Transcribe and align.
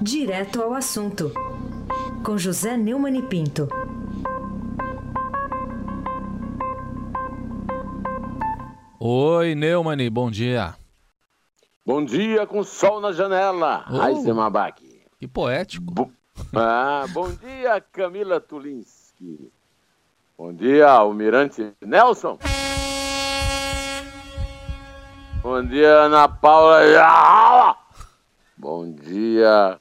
Direto 0.00 0.62
ao 0.62 0.74
assunto, 0.74 1.32
com 2.24 2.38
José 2.38 2.76
Neumann 2.76 3.16
e 3.18 3.22
Pinto. 3.22 3.68
Oi, 9.00 9.54
Neumani, 9.54 10.10
bom 10.10 10.30
dia. 10.30 10.74
Bom 11.86 12.04
dia 12.04 12.46
com 12.46 12.62
sol 12.64 13.00
na 13.00 13.12
janela. 13.12 13.84
Oh. 13.90 13.96
Raíssa 13.96 14.34
Mabac. 14.34 14.82
Que 15.18 15.26
poético. 15.26 15.92
Bo- 15.92 16.10
Ah, 16.54 17.04
bom 17.12 17.28
dia, 17.30 17.80
Camila 17.80 18.40
Tulinski. 18.40 19.50
Bom 20.36 20.52
dia, 20.52 20.88
Almirante 20.88 21.72
Nelson. 21.84 22.38
Bom 25.42 25.64
dia, 25.64 26.02
Ana 26.02 26.28
Paula. 26.28 27.76
Bom 28.56 28.92
dia, 28.92 29.80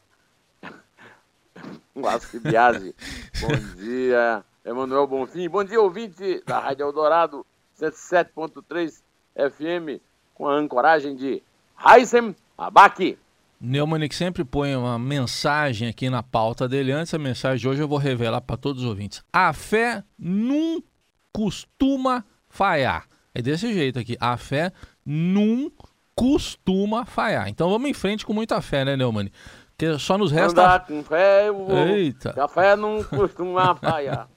Vasco 2.02 2.40
Biasi. 2.40 2.96
Bom 3.42 3.82
dia, 3.82 4.44
Emanuel 4.66 5.08
Bonfim. 5.08 5.50
Bom 5.50 5.64
dia, 5.64 5.82
ouvinte 5.82 6.44
da 6.46 6.60
Rádio 6.60 6.84
Eldorado 6.84 7.46
107.3 7.80 9.02
FM, 9.36 10.02
com 10.34 10.48
a 10.48 10.54
ancoragem 10.54 11.16
de 11.16 11.42
Raíssem 11.76 12.36
Abac. 12.58 13.18
Neumann 13.60 14.08
que 14.08 14.16
sempre 14.16 14.44
põe 14.44 14.76
uma 14.76 15.00
mensagem 15.00 15.88
aqui 15.88 16.10
na 16.10 16.22
pauta 16.22 16.68
dele. 16.68 16.92
Antes 16.92 17.12
da 17.12 17.20
mensagem 17.20 17.60
de 17.60 17.68
hoje 17.68 17.82
eu 17.82 17.88
vou 17.88 17.98
revelar 17.98 18.42
para 18.42 18.58
todos 18.58 18.84
os 18.84 18.90
ouvintes. 18.90 19.24
A 19.34 19.52
fé 19.52 20.04
não 20.18 20.82
costuma 21.34 22.24
falhar. 22.48 23.08
É 23.34 23.42
desse 23.42 23.74
jeito 23.74 23.98
aqui. 23.98 24.16
A 24.20 24.38
fé 24.38 24.72
não 25.06 25.72
costuma 26.16 27.06
falhar. 27.06 27.48
Então 27.48 27.70
vamos 27.70 27.90
em 27.90 27.94
frente 27.94 28.26
com 28.26 28.34
muita 28.34 28.62
fé, 28.62 28.84
né, 28.86 28.96
Neumann? 28.96 29.32
Porque 29.78 30.00
só 30.00 30.18
nos 30.18 30.32
resta... 30.32 30.62
Andar 30.62 30.88
com 30.88 31.04
fé, 31.04 31.50
Eita. 31.88 32.34
café 32.34 32.76
não 32.76 33.04
costuma 33.04 33.76
falhar. 33.78 34.28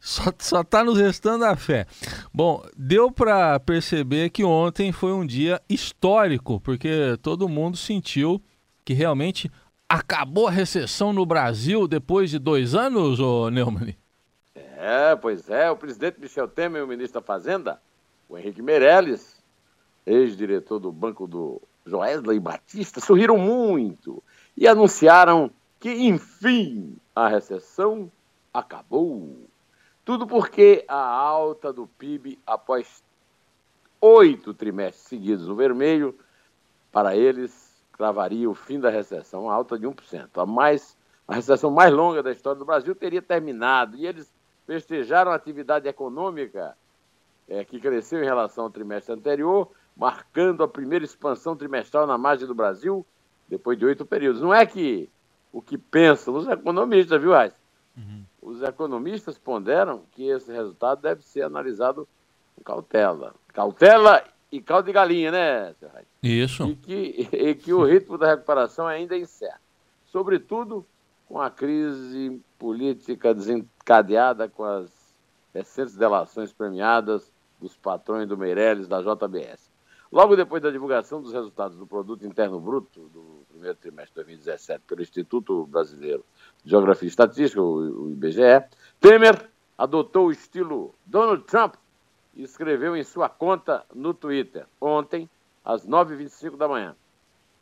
Só, 0.00 0.32
só 0.38 0.64
tá 0.64 0.82
nos 0.82 0.98
restando 0.98 1.44
a 1.44 1.54
fé. 1.54 1.86
Bom, 2.32 2.64
deu 2.74 3.12
para 3.12 3.60
perceber 3.60 4.30
que 4.30 4.42
ontem 4.42 4.90
foi 4.90 5.12
um 5.12 5.26
dia 5.26 5.60
histórico, 5.68 6.58
porque 6.58 7.18
todo 7.20 7.50
mundo 7.50 7.76
sentiu 7.76 8.42
que 8.82 8.94
realmente 8.94 9.50
acabou 9.86 10.48
a 10.48 10.50
recessão 10.50 11.12
no 11.12 11.26
Brasil 11.26 11.86
depois 11.86 12.30
de 12.30 12.38
dois 12.38 12.74
anos, 12.74 13.20
ô 13.20 13.50
Neumann? 13.50 13.94
É, 14.54 15.14
pois 15.14 15.50
é, 15.50 15.70
o 15.70 15.76
presidente 15.76 16.18
Michel 16.18 16.48
Temer 16.48 16.80
e 16.80 16.84
o 16.84 16.88
ministro 16.88 17.20
da 17.20 17.26
Fazenda, 17.26 17.78
o 18.26 18.38
Henrique 18.38 18.62
Meirelles, 18.62 19.36
ex-diretor 20.06 20.78
do 20.78 20.90
Banco 20.90 21.26
do 21.26 21.60
Joesley 21.84 22.40
Batista, 22.40 23.00
sorriram 23.00 23.36
muito 23.36 24.22
e 24.56 24.66
anunciaram 24.66 25.50
que, 25.80 25.90
enfim, 25.90 26.96
a 27.14 27.28
recessão 27.28 28.10
acabou. 28.52 29.48
Tudo 30.04 30.26
porque 30.26 30.84
a 30.88 30.96
alta 30.96 31.72
do 31.72 31.86
PIB 31.86 32.38
após 32.46 33.02
oito 34.00 34.52
trimestres 34.52 35.06
seguidos 35.06 35.46
no 35.46 35.54
vermelho, 35.54 36.18
para 36.90 37.16
eles, 37.16 37.72
cravaria 37.92 38.50
o 38.50 38.54
fim 38.54 38.80
da 38.80 38.90
recessão, 38.90 39.44
uma 39.44 39.54
alta 39.54 39.78
de 39.78 39.86
1%. 39.86 40.28
A, 40.34 40.44
mais, 40.44 40.96
a 41.26 41.34
recessão 41.34 41.70
mais 41.70 41.92
longa 41.92 42.22
da 42.22 42.32
história 42.32 42.58
do 42.58 42.64
Brasil 42.64 42.94
teria 42.94 43.22
terminado. 43.22 43.96
E 43.96 44.06
eles 44.06 44.30
festejaram 44.66 45.30
a 45.30 45.36
atividade 45.36 45.88
econômica 45.88 46.76
é, 47.48 47.64
que 47.64 47.80
cresceu 47.80 48.22
em 48.22 48.26
relação 48.26 48.64
ao 48.64 48.70
trimestre 48.70 49.14
anterior, 49.14 49.70
marcando 49.96 50.62
a 50.62 50.68
primeira 50.68 51.04
expansão 51.04 51.56
trimestral 51.56 52.06
na 52.06 52.18
margem 52.18 52.46
do 52.46 52.54
Brasil, 52.54 53.06
depois 53.52 53.78
de 53.78 53.84
oito 53.84 54.06
períodos. 54.06 54.40
Não 54.40 54.52
é 54.52 54.64
que 54.64 55.10
o 55.52 55.60
que 55.60 55.76
pensam 55.76 56.34
os 56.34 56.48
economistas, 56.48 57.20
viu, 57.20 57.34
Ais? 57.34 57.52
Os 58.40 58.62
economistas 58.62 59.36
ponderam 59.36 60.04
que 60.12 60.26
esse 60.26 60.50
resultado 60.50 61.02
deve 61.02 61.22
ser 61.22 61.42
analisado 61.42 62.08
com 62.56 62.64
cautela. 62.64 63.34
Cautela 63.52 64.24
e 64.50 64.58
caldo 64.62 64.86
de 64.86 64.92
galinha, 64.92 65.30
né, 65.30 65.74
seu 65.78 65.90
Rais? 65.90 66.06
Isso. 66.22 66.64
E 66.64 66.76
que, 66.76 67.28
e 67.30 67.54
que 67.54 67.74
o 67.74 67.84
ritmo 67.84 68.16
da 68.16 68.28
recuperação 68.28 68.86
ainda 68.86 69.14
é 69.14 69.18
incerto. 69.18 69.60
Sobretudo 70.06 70.86
com 71.28 71.38
a 71.38 71.50
crise 71.50 72.40
política 72.58 73.34
desencadeada 73.34 74.48
com 74.48 74.64
as 74.64 74.90
recentes 75.54 75.94
delações 75.94 76.50
premiadas 76.54 77.30
dos 77.60 77.76
patrões 77.76 78.26
do 78.26 78.38
Meirelles 78.38 78.88
da 78.88 79.02
JBS. 79.02 79.70
Logo 80.12 80.36
depois 80.36 80.62
da 80.62 80.70
divulgação 80.70 81.22
dos 81.22 81.32
resultados 81.32 81.78
do 81.78 81.86
Produto 81.86 82.26
Interno 82.26 82.60
Bruto 82.60 83.08
do 83.08 83.46
primeiro 83.48 83.78
trimestre 83.78 84.10
de 84.10 84.16
2017 84.16 84.82
pelo 84.86 85.00
Instituto 85.00 85.64
Brasileiro 85.64 86.22
de 86.62 86.70
Geografia 86.70 87.06
e 87.06 87.08
Estatística, 87.08 87.62
o 87.62 88.10
IBGE, 88.10 88.62
Temer 89.00 89.48
adotou 89.78 90.26
o 90.26 90.30
estilo 90.30 90.94
Donald 91.06 91.44
Trump 91.44 91.76
e 92.34 92.42
escreveu 92.42 92.94
em 92.94 93.02
sua 93.02 93.30
conta 93.30 93.86
no 93.94 94.12
Twitter, 94.12 94.66
ontem, 94.78 95.30
às 95.64 95.86
9h25 95.86 96.58
da 96.58 96.68
manhã. 96.68 96.94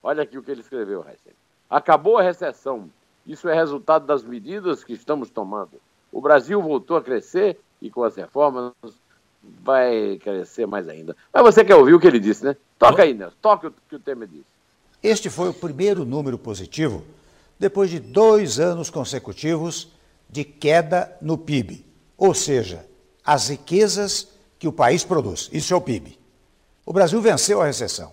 Olha 0.03 0.25
aqui 0.25 0.37
o 0.37 0.43
que 0.43 0.51
ele 0.51 0.61
escreveu, 0.61 1.03
Raíssa. 1.03 1.31
Acabou 1.69 2.19
a 2.19 2.23
recessão. 2.23 2.91
Isso 3.25 3.49
é 3.49 3.55
resultado 3.55 4.07
das 4.07 4.25
medidas 4.25 4.83
que 4.83 4.93
estamos 4.93 5.31
tomando. 5.31 5.81
O 6.11 6.21
Brasil 6.21 6.61
voltou 6.61 6.97
a 6.97 7.03
crescer 7.03 7.61
e 7.81 7.89
com 7.91 8.03
as 8.03 8.17
reformas 8.17 8.73
vai 9.43 10.19
crescer 10.23 10.67
mais 10.67 10.89
ainda. 10.89 11.17
Mas 11.33 11.43
você 11.43 11.65
quer 11.65 11.77
ouvir 11.77 11.95
o 11.95 12.01
que 12.01 12.07
ele 12.07 12.21
disse, 12.21 12.45
né? 12.45 12.57
Toca 12.79 13.03
aí, 13.03 13.15
Nelson. 13.15 13.37
Toca 13.41 13.69
o 13.69 13.75
que 13.89 13.97
o 13.97 14.01
Temer 14.01 14.29
disse. 14.29 14.45
Este 15.03 15.31
foi 15.31 15.49
o 15.49 15.55
primeiro 15.55 16.05
número 16.05 16.39
positivo 16.39 17.05
depois 17.59 17.91
de 17.91 18.01
dois 18.01 18.59
anos 18.59 18.91
consecutivos 18.91 19.89
de 20.29 20.45
queda 20.45 21.15
no 21.21 21.37
PIB, 21.37 21.85
ou 22.17 22.33
seja, 22.33 22.87
as 23.25 23.49
riquezas 23.49 24.29
que 24.59 24.69
o 24.69 24.73
país 24.73 25.05
produz. 25.05 25.51
Isso 25.53 25.75
é 25.75 25.77
o 25.77 25.81
PIB. 25.81 26.19
O 26.87 26.93
Brasil 26.93 27.21
venceu 27.21 27.61
a 27.61 27.67
recessão. 27.67 28.13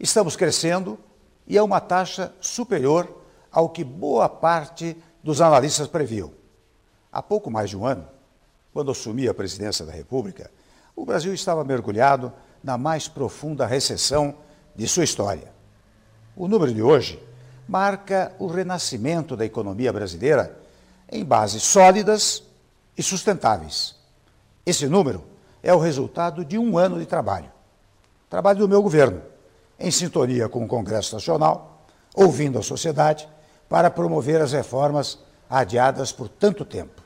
Estamos 0.00 0.34
crescendo 0.34 0.98
e 1.46 1.56
é 1.56 1.62
uma 1.62 1.80
taxa 1.80 2.32
superior 2.40 3.08
ao 3.50 3.68
que 3.68 3.84
boa 3.84 4.28
parte 4.28 4.96
dos 5.22 5.40
analistas 5.40 5.86
previam. 5.86 6.32
Há 7.12 7.22
pouco 7.22 7.50
mais 7.50 7.70
de 7.70 7.76
um 7.76 7.86
ano, 7.86 8.06
quando 8.72 8.90
assumi 8.90 9.28
a 9.28 9.34
presidência 9.34 9.84
da 9.84 9.92
República, 9.92 10.50
o 10.96 11.04
Brasil 11.04 11.32
estava 11.32 11.64
mergulhado 11.64 12.32
na 12.62 12.78
mais 12.78 13.08
profunda 13.08 13.66
recessão 13.66 14.34
de 14.74 14.86
sua 14.88 15.04
história. 15.04 15.52
O 16.36 16.48
número 16.48 16.72
de 16.72 16.82
hoje 16.82 17.22
marca 17.68 18.34
o 18.38 18.46
renascimento 18.46 19.36
da 19.36 19.44
economia 19.44 19.92
brasileira 19.92 20.58
em 21.10 21.24
bases 21.24 21.62
sólidas 21.62 22.42
e 22.96 23.02
sustentáveis. 23.02 23.94
Esse 24.64 24.86
número 24.86 25.22
é 25.62 25.74
o 25.74 25.78
resultado 25.78 26.44
de 26.44 26.56
um 26.58 26.78
ano 26.78 26.98
de 26.98 27.06
trabalho. 27.06 27.50
Trabalho 28.30 28.60
do 28.60 28.68
meu 28.68 28.82
governo, 28.82 29.20
em 29.78 29.90
sintonia 29.90 30.48
com 30.48 30.64
o 30.64 30.68
Congresso 30.68 31.14
Nacional, 31.14 31.84
ouvindo 32.14 32.58
a 32.58 32.62
sociedade, 32.62 33.28
para 33.68 33.90
promover 33.90 34.40
as 34.40 34.52
reformas 34.52 35.18
adiadas 35.48 36.12
por 36.12 36.28
tanto 36.28 36.64
tempo. 36.64 37.01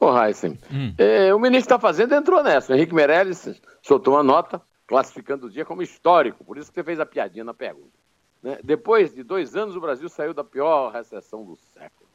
Ô, 0.00 0.18
Heisen, 0.18 0.58
é, 0.96 1.32
o 1.34 1.38
ministro 1.38 1.76
da 1.76 1.78
Fazenda 1.78 2.16
entrou 2.16 2.42
nessa. 2.42 2.72
O 2.72 2.76
Henrique 2.76 2.94
Meirelles 2.94 3.60
soltou 3.82 4.14
uma 4.14 4.22
nota 4.22 4.60
classificando 4.86 5.46
o 5.46 5.50
dia 5.50 5.64
como 5.64 5.82
histórico, 5.82 6.42
por 6.42 6.56
isso 6.56 6.70
que 6.70 6.74
você 6.74 6.82
fez 6.82 6.98
a 6.98 7.04
piadinha 7.04 7.44
na 7.44 7.52
pergunta. 7.52 7.92
né? 8.42 8.58
Depois 8.64 9.14
de 9.14 9.22
dois 9.22 9.54
anos, 9.54 9.76
o 9.76 9.80
Brasil 9.80 10.08
saiu 10.08 10.32
da 10.32 10.42
pior 10.42 10.90
recessão 10.90 11.44
do 11.44 11.54
século. 11.74 12.08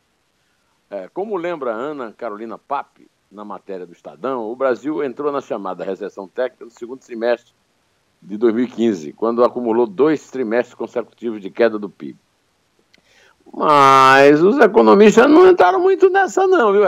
É, 0.90 1.08
como 1.10 1.38
lembra 1.38 1.74
a 1.74 1.78
Ana 1.78 2.12
Carolina 2.12 2.58
Pape, 2.58 3.08
na 3.32 3.46
matéria 3.46 3.86
do 3.86 3.94
Estadão, 3.94 4.50
o 4.50 4.56
Brasil 4.56 5.04
entrou 5.04 5.32
na 5.32 5.42
chamada 5.42 5.84
recessão 5.84 6.28
técnica 6.28 6.66
no 6.66 6.72
segundo 6.72 7.00
trimestre 7.00 7.54
de 8.22 8.38
2015, 8.38 9.14
quando 9.14 9.44
acumulou 9.44 9.86
dois 9.86 10.32
trimestres 10.32 10.74
consecutivos 10.74 11.42
de 11.42 11.50
queda 11.52 11.78
do 11.78 11.90
PIB. 11.90 12.18
Mas 13.54 14.42
os 14.42 14.58
economistas 14.58 15.30
não 15.30 15.48
entraram 15.50 15.80
muito 15.80 16.10
nessa, 16.10 16.48
não, 16.48 16.72
viu, 16.72 16.84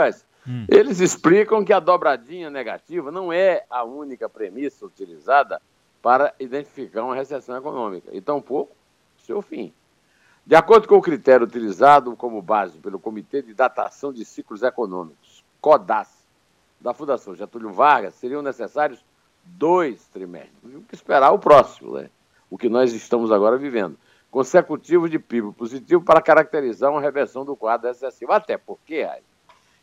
Wes? 0.48 0.66
Eles 0.68 1.00
explicam 1.00 1.64
que 1.64 1.72
a 1.72 1.80
dobradinha 1.80 2.50
negativa 2.50 3.10
não 3.10 3.32
é 3.32 3.64
a 3.68 3.84
única 3.84 4.28
premissa 4.28 4.86
utilizada 4.86 5.60
para 6.00 6.34
identificar 6.38 7.04
uma 7.04 7.14
recessão 7.14 7.56
econômica, 7.56 8.08
e 8.12 8.20
tampouco 8.20 8.74
seu 9.18 9.42
fim. 9.42 9.72
De 10.46 10.54
acordo 10.54 10.88
com 10.88 10.96
o 10.96 11.02
critério 11.02 11.46
utilizado 11.46 12.16
como 12.16 12.40
base 12.40 12.78
pelo 12.78 12.98
Comitê 12.98 13.42
de 13.42 13.52
Datação 13.52 14.12
de 14.12 14.24
Ciclos 14.24 14.62
Econômicos, 14.62 15.44
CODAS, 15.60 16.08
da 16.80 16.94
Fundação 16.94 17.34
Getúlio 17.34 17.72
Vargas, 17.72 18.14
seriam 18.14 18.40
necessários 18.40 19.04
dois 19.44 20.06
trimestres. 20.08 20.74
O 20.74 20.82
que 20.82 20.94
esperar 20.94 21.32
o 21.32 21.38
próximo, 21.38 21.94
né? 21.94 22.08
o 22.50 22.56
que 22.56 22.68
nós 22.68 22.92
estamos 22.92 23.30
agora 23.30 23.58
vivendo, 23.58 23.98
consecutivo 24.30 25.08
de 25.08 25.18
PIB 25.18 25.52
positivo 25.52 26.02
para 26.02 26.22
caracterizar 26.22 26.90
uma 26.90 27.00
reversão 27.00 27.44
do 27.44 27.56
quadro 27.56 27.90
excessivo. 27.90 28.32
Até 28.32 28.56
porque, 28.56 29.02
Rai, 29.02 29.20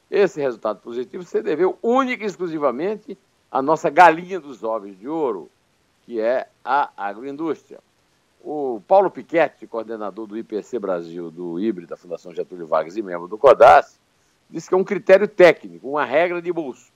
esse 0.09 0.39
resultado 0.39 0.79
positivo 0.79 1.23
se 1.23 1.41
deveu 1.41 1.77
única 1.81 2.23
e 2.23 2.27
exclusivamente 2.27 3.17
à 3.51 3.61
nossa 3.61 3.89
galinha 3.89 4.39
dos 4.39 4.63
ovos 4.63 4.97
de 4.97 5.07
ouro, 5.07 5.49
que 6.03 6.19
é 6.19 6.47
a 6.63 6.91
agroindústria. 6.97 7.79
o 8.43 8.79
Paulo 8.87 9.09
Piquetti, 9.09 9.65
coordenador 9.65 10.27
do 10.27 10.37
IPC 10.37 10.77
Brasil, 10.77 11.31
do 11.31 11.59
IBRE, 11.59 11.87
da 11.87 11.97
Fundação 11.97 12.31
Getúlio 12.33 12.67
Vargas 12.67 12.95
e 12.95 13.01
membro 13.01 13.27
do 13.27 13.39
CODAS, 13.39 13.99
disse 14.47 14.69
que 14.69 14.75
é 14.75 14.77
um 14.77 14.83
critério 14.83 15.27
técnico, 15.27 15.89
uma 15.89 16.05
regra 16.05 16.39
de 16.39 16.53
bolso, 16.53 16.91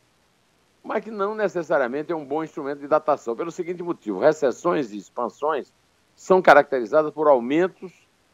mas 0.84 1.04
que 1.04 1.10
não 1.10 1.34
necessariamente 1.34 2.12
é 2.12 2.16
um 2.16 2.24
bom 2.24 2.44
instrumento 2.44 2.80
de 2.80 2.88
datação, 2.88 3.36
pelo 3.36 3.52
seguinte 3.52 3.82
motivo: 3.82 4.20
recessões 4.20 4.92
e 4.92 4.98
expansões 4.98 5.74
são 6.16 6.42
caracterizadas 6.42 7.12
por 7.12 7.28
aumentos 7.28 7.92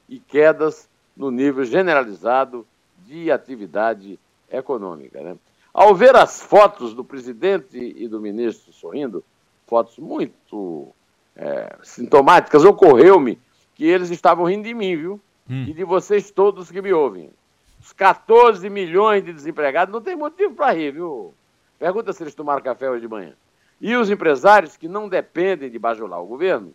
e 0.09 0.19
quedas 0.19 0.89
no 1.15 1.31
nível 1.31 1.63
generalizado 1.63 2.67
de 3.05 3.31
atividade 3.31 4.19
econômica. 4.49 5.21
Né? 5.21 5.35
Ao 5.73 5.93
ver 5.93 6.15
as 6.15 6.41
fotos 6.41 6.93
do 6.93 7.03
presidente 7.03 7.77
e 7.77 8.07
do 8.07 8.19
ministro 8.19 8.71
sorrindo, 8.71 9.23
fotos 9.67 9.97
muito 9.97 10.93
é, 11.35 11.75
sintomáticas, 11.83 12.63
ocorreu-me 12.63 13.39
que 13.73 13.85
eles 13.85 14.09
estavam 14.09 14.45
rindo 14.45 14.63
de 14.63 14.73
mim, 14.73 14.95
viu? 14.95 15.21
Hum. 15.49 15.65
E 15.67 15.73
de 15.73 15.83
vocês 15.83 16.31
todos 16.31 16.71
que 16.71 16.81
me 16.81 16.93
ouvem. 16.93 17.29
Os 17.81 17.91
14 17.91 18.67
milhões 18.69 19.23
de 19.23 19.33
desempregados 19.33 19.93
não 19.93 20.01
tem 20.01 20.15
motivo 20.15 20.55
para 20.55 20.73
rir, 20.73 20.91
viu? 20.91 21.33
Pergunta 21.77 22.13
se 22.13 22.23
eles 22.23 22.33
tomaram 22.33 22.63
café 22.63 22.89
hoje 22.89 23.01
de 23.01 23.07
manhã. 23.07 23.33
E 23.79 23.95
os 23.95 24.09
empresários 24.09 24.77
que 24.77 24.87
não 24.87 25.09
dependem 25.09 25.69
de 25.69 25.77
bajular 25.77 26.21
o 26.21 26.25
governo 26.25 26.73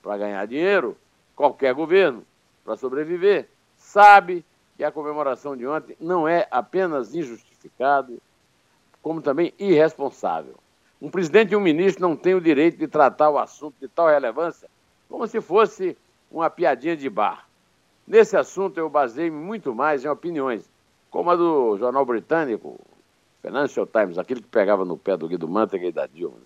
para 0.00 0.16
ganhar 0.16 0.46
dinheiro, 0.46 0.96
qualquer 1.34 1.74
governo, 1.74 2.24
para 2.64 2.76
sobreviver, 2.76 3.48
sabe 3.76 4.44
que 4.78 4.84
a 4.84 4.92
comemoração 4.92 5.56
de 5.56 5.66
ontem 5.66 5.96
não 6.00 6.28
é 6.28 6.46
apenas 6.52 7.12
injustificada, 7.12 8.14
como 9.02 9.20
também 9.20 9.52
irresponsável. 9.58 10.54
Um 11.02 11.10
presidente 11.10 11.52
e 11.52 11.56
um 11.56 11.60
ministro 11.60 12.00
não 12.00 12.14
têm 12.14 12.36
o 12.36 12.40
direito 12.40 12.78
de 12.78 12.86
tratar 12.86 13.28
o 13.28 13.38
assunto 13.38 13.74
de 13.80 13.88
tal 13.88 14.06
relevância 14.06 14.70
como 15.08 15.26
se 15.26 15.40
fosse 15.40 15.96
uma 16.30 16.48
piadinha 16.48 16.96
de 16.96 17.10
bar. 17.10 17.48
Nesse 18.06 18.36
assunto, 18.36 18.78
eu 18.78 18.88
baseei 18.88 19.30
muito 19.30 19.74
mais 19.74 20.04
em 20.04 20.08
opiniões, 20.08 20.70
como 21.10 21.30
a 21.30 21.36
do 21.36 21.76
jornal 21.76 22.06
britânico 22.06 22.78
Financial 23.42 23.86
Times, 23.86 24.16
aquele 24.16 24.42
que 24.42 24.48
pegava 24.48 24.84
no 24.84 24.96
pé 24.96 25.16
do 25.16 25.26
Guido 25.26 25.48
Mantega 25.48 25.86
e 25.86 25.92
da 25.92 26.06
Dilma. 26.06 26.36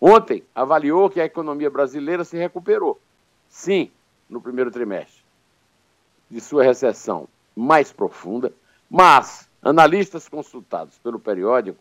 Ontem, 0.00 0.42
avaliou 0.54 1.08
que 1.08 1.20
a 1.20 1.24
economia 1.24 1.70
brasileira 1.70 2.24
se 2.24 2.36
recuperou. 2.36 3.00
Sim, 3.48 3.92
no 4.28 4.40
primeiro 4.40 4.72
trimestre 4.72 5.24
de 6.28 6.40
sua 6.40 6.64
recessão 6.64 7.28
mais 7.56 7.90
profunda, 7.90 8.52
mas 8.88 9.48
analistas 9.62 10.28
consultados 10.28 10.98
pelo 10.98 11.18
periódico 11.18 11.78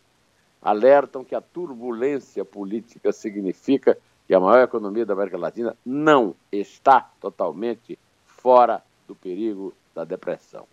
alertam 0.62 1.24
que 1.24 1.36
a 1.36 1.42
turbulência 1.42 2.44
política 2.44 3.12
significa 3.12 3.98
que 4.26 4.34
a 4.34 4.40
maior 4.40 4.64
economia 4.64 5.06
da 5.06 5.14
América 5.14 5.38
Latina 5.38 5.78
não 5.86 6.34
está 6.52 7.12
totalmente 7.20 8.00
fora 8.26 8.82
do 9.08 9.14
perigo 9.14 9.74
da 9.94 10.04
depressão. 10.04 10.66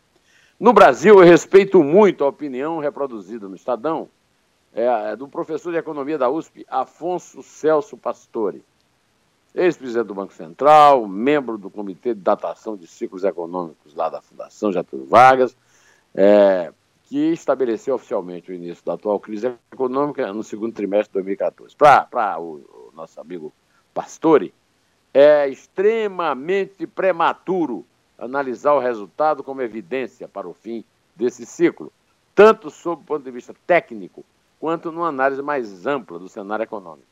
No 0.58 0.72
Brasil, 0.72 1.18
eu 1.18 1.24
respeito 1.24 1.82
muito 1.82 2.24
a 2.24 2.28
opinião 2.28 2.78
reproduzida 2.78 3.48
no 3.48 3.56
Estadão 3.56 4.08
é, 4.72 4.84
é 5.12 5.16
do 5.16 5.28
professor 5.28 5.70
de 5.70 5.78
economia 5.78 6.16
da 6.16 6.30
USP, 6.30 6.64
Afonso 6.68 7.42
Celso 7.42 7.96
Pastore, 7.96 8.64
ex-presidente 9.54 10.06
do 10.06 10.14
Banco 10.14 10.32
Central, 10.32 11.06
membro 11.06 11.58
do 11.58 11.70
Comitê 11.70 12.14
de 12.14 12.20
Datação 12.20 12.76
de 12.76 12.86
Ciclos 12.86 13.24
Econômicos 13.24 13.94
lá 13.94 14.08
da 14.08 14.22
Fundação 14.22 14.72
Getúlio 14.72 15.06
Vargas, 15.06 15.56
é, 16.14 16.72
que 17.04 17.32
estabeleceu 17.32 17.94
oficialmente 17.94 18.50
o 18.50 18.54
início 18.54 18.84
da 18.84 18.94
atual 18.94 19.20
crise 19.20 19.54
econômica 19.70 20.32
no 20.32 20.42
segundo 20.42 20.72
trimestre 20.72 21.10
de 21.10 21.14
2014. 21.14 21.76
Para 21.76 22.40
o, 22.40 22.90
o 22.90 22.92
nosso 22.94 23.20
amigo 23.20 23.52
Pastore, 23.92 24.54
é 25.12 25.46
extremamente 25.46 26.86
prematuro 26.86 27.84
analisar 28.16 28.72
o 28.72 28.78
resultado 28.78 29.42
como 29.42 29.60
evidência 29.60 30.26
para 30.26 30.48
o 30.48 30.54
fim 30.54 30.84
desse 31.14 31.44
ciclo, 31.44 31.92
tanto 32.34 32.70
sob 32.70 33.02
o 33.02 33.04
ponto 33.04 33.24
de 33.24 33.30
vista 33.30 33.54
técnico, 33.66 34.24
quanto 34.58 34.90
numa 34.90 35.08
análise 35.08 35.42
mais 35.42 35.86
ampla 35.86 36.18
do 36.18 36.28
cenário 36.28 36.62
econômico. 36.62 37.11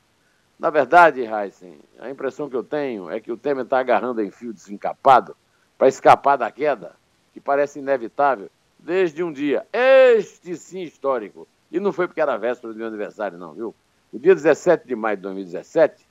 Na 0.61 0.69
verdade, 0.69 1.23
Heisen, 1.23 1.81
a 1.99 2.11
impressão 2.11 2.51
que 2.51 2.55
eu 2.55 2.63
tenho 2.63 3.09
é 3.09 3.19
que 3.19 3.33
o 3.33 3.37
Temer 3.37 3.65
está 3.65 3.79
agarrando 3.79 4.21
em 4.21 4.31
fio 4.31 4.53
desencapado 4.53 5.35
para 5.79 5.89
escapar 5.89 6.37
da 6.37 6.51
queda, 6.51 6.95
que 7.33 7.41
parece 7.41 7.79
inevitável, 7.79 8.51
desde 8.79 9.25
um 9.25 9.33
dia, 9.33 9.67
este 9.73 10.55
sim 10.59 10.83
histórico. 10.83 11.49
E 11.73 11.81
não 11.81 11.95
foi 11.95 12.07
porque 12.07 12.21
era 12.21 12.37
véspera 12.37 12.75
do 12.75 12.79
meu 12.79 12.89
aniversário, 12.89 13.39
não, 13.39 13.55
viu? 13.55 13.75
O 14.13 14.19
dia 14.19 14.35
17 14.35 14.87
de 14.87 14.95
maio 14.95 15.17
de 15.17 15.23
2017 15.23 16.07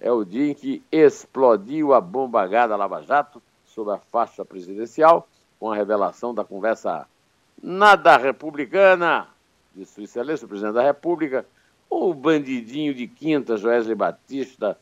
é 0.00 0.10
o 0.10 0.24
dia 0.24 0.50
em 0.50 0.54
que 0.54 0.82
explodiu 0.90 1.94
a 1.94 2.00
bomba 2.00 2.42
H 2.42 2.66
da 2.66 2.76
Lava 2.76 3.00
Jato 3.00 3.40
sob 3.64 3.92
a 3.92 3.98
faixa 3.98 4.44
presidencial, 4.44 5.28
com 5.60 5.70
a 5.70 5.76
revelação 5.76 6.34
da 6.34 6.44
conversa 6.44 7.06
nada 7.62 8.16
republicana 8.16 9.28
de 9.72 9.86
Sua 9.86 10.02
Excelência, 10.02 10.46
o 10.46 10.48
presidente 10.48 10.74
da 10.74 10.82
República, 10.82 11.46
o 11.94 12.12
bandidinho 12.12 12.94
de 12.94 13.06
quinta 13.06 13.56
Joesley 13.56 13.94
Batista 13.94 14.78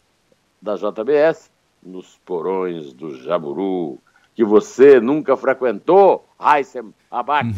da 0.60 0.76
JBS, 0.76 1.50
nos 1.82 2.18
porões 2.24 2.92
do 2.92 3.16
Jaburu, 3.22 3.98
que 4.34 4.44
você 4.44 5.00
nunca 5.00 5.36
frequentou, 5.36 6.26
Heissem 6.40 6.94
Abac? 7.10 7.48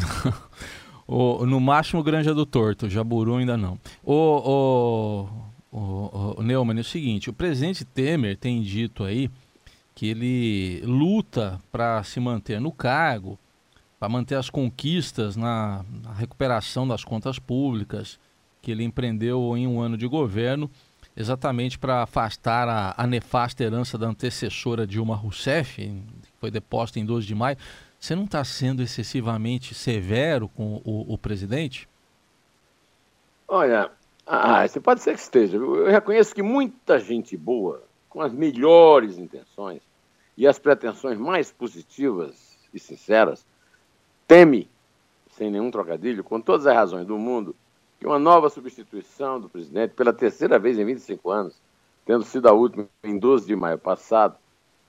o, 1.06 1.46
no 1.46 1.60
máximo 1.60 2.02
Granja 2.02 2.34
do 2.34 2.44
Torto, 2.44 2.88
Jaburu 2.88 3.36
ainda 3.36 3.56
não. 3.56 3.78
O, 4.02 5.28
o, 5.72 5.78
o, 5.78 6.34
o 6.38 6.42
Neumann, 6.42 6.78
é 6.78 6.80
o 6.80 6.84
seguinte, 6.84 7.30
o 7.30 7.34
presidente 7.34 7.84
Temer 7.84 8.36
tem 8.36 8.60
dito 8.62 9.04
aí 9.04 9.30
que 9.94 10.08
ele 10.08 10.82
luta 10.84 11.60
para 11.70 12.02
se 12.02 12.18
manter 12.18 12.60
no 12.60 12.72
cargo, 12.72 13.38
para 14.00 14.08
manter 14.08 14.34
as 14.34 14.50
conquistas 14.50 15.36
na, 15.36 15.84
na, 16.02 16.12
recuperação 16.12 16.86
das 16.88 17.04
contas 17.04 17.38
públicas 17.38 18.18
que 18.64 18.70
ele 18.70 18.82
empreendeu 18.82 19.54
em 19.56 19.66
um 19.66 19.78
ano 19.78 19.94
de 19.94 20.06
governo, 20.06 20.70
exatamente 21.14 21.78
para 21.78 22.02
afastar 22.02 22.66
a, 22.66 22.94
a 22.96 23.06
nefasta 23.06 23.62
herança 23.62 23.98
da 23.98 24.06
antecessora 24.06 24.86
Dilma 24.86 25.14
Rousseff, 25.14 26.02
foi 26.40 26.50
deposta 26.50 26.98
em 26.98 27.04
12 27.04 27.26
de 27.26 27.34
maio, 27.34 27.58
você 28.00 28.14
não 28.16 28.24
está 28.24 28.42
sendo 28.42 28.82
excessivamente 28.82 29.74
severo 29.74 30.48
com 30.48 30.80
o, 30.82 31.12
o 31.12 31.18
presidente? 31.18 31.86
Olha, 33.46 33.90
ah, 34.26 34.66
você 34.66 34.80
pode 34.80 35.02
ser 35.02 35.14
que 35.14 35.20
esteja. 35.20 35.58
Eu 35.58 35.86
reconheço 35.86 36.34
que 36.34 36.42
muita 36.42 36.98
gente 36.98 37.36
boa, 37.36 37.82
com 38.08 38.22
as 38.22 38.32
melhores 38.32 39.18
intenções 39.18 39.82
e 40.36 40.46
as 40.46 40.58
pretensões 40.58 41.18
mais 41.18 41.52
positivas 41.52 42.56
e 42.72 42.78
sinceras, 42.78 43.44
teme, 44.26 44.68
sem 45.36 45.50
nenhum 45.50 45.70
trocadilho, 45.70 46.24
com 46.24 46.40
todas 46.40 46.66
as 46.66 46.74
razões 46.74 47.06
do 47.06 47.18
mundo, 47.18 47.54
que 48.04 48.08
uma 48.08 48.18
nova 48.18 48.50
substituição 48.50 49.40
do 49.40 49.48
presidente, 49.48 49.94
pela 49.94 50.12
terceira 50.12 50.58
vez 50.58 50.78
em 50.78 50.84
25 50.84 51.30
anos, 51.30 51.54
tendo 52.04 52.22
sido 52.22 52.46
a 52.46 52.52
última 52.52 52.86
em 53.02 53.18
12 53.18 53.46
de 53.46 53.56
maio 53.56 53.78
passado, 53.78 54.36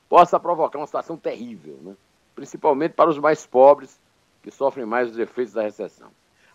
possa 0.09 0.37
provocar 0.37 0.79
uma 0.79 0.85
situação 0.85 1.15
terrível, 1.15 1.79
né? 1.81 1.95
principalmente 2.35 2.91
para 2.91 3.09
os 3.09 3.17
mais 3.17 3.45
pobres, 3.45 3.97
que 4.43 4.51
sofrem 4.51 4.85
mais 4.85 5.11
os 5.11 5.17
efeitos 5.17 5.53
da 5.53 5.61
recessão. 5.61 6.09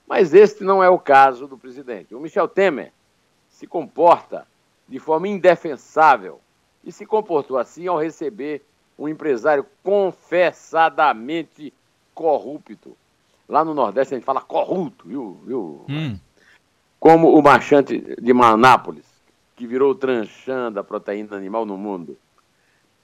Mas 0.07 0.35
este 0.35 0.63
não 0.63 0.85
é 0.85 0.91
o 0.91 0.99
caso 0.99 1.47
do 1.47 1.57
presidente. 1.57 2.15
O 2.15 2.21
Michel 2.21 2.47
Temer 2.47 2.93
se 3.49 3.67
comporta 3.67 4.47
de 4.87 4.99
forma 4.99 5.29
indefensável 5.29 6.43
e 6.85 6.93
se 6.93 7.07
comportou 7.07 7.57
assim 7.57 7.87
ao 7.87 7.99
receber 7.99 8.63
um 8.99 9.09
empresário 9.09 9.65
confessadamente 9.83 11.73
corrupto. 12.15 12.95
Lá 13.49 13.65
no 13.65 13.73
Nordeste 13.73 14.13
a 14.13 14.19
gente 14.19 14.27
fala 14.27 14.43
corrupto, 14.43 15.09
viu? 15.09 15.41
viu? 15.47 15.87
Hum. 15.89 16.19
Como 17.01 17.35
o 17.35 17.43
marchante 17.43 18.15
de 18.21 18.33
Manápolis, 18.35 19.07
que 19.57 19.67
virou 19.67 19.95
tranchã 19.95 20.71
da 20.71 20.85
proteína 20.85 21.35
animal 21.35 21.65
no 21.65 21.79
mundo. 21.79 22.17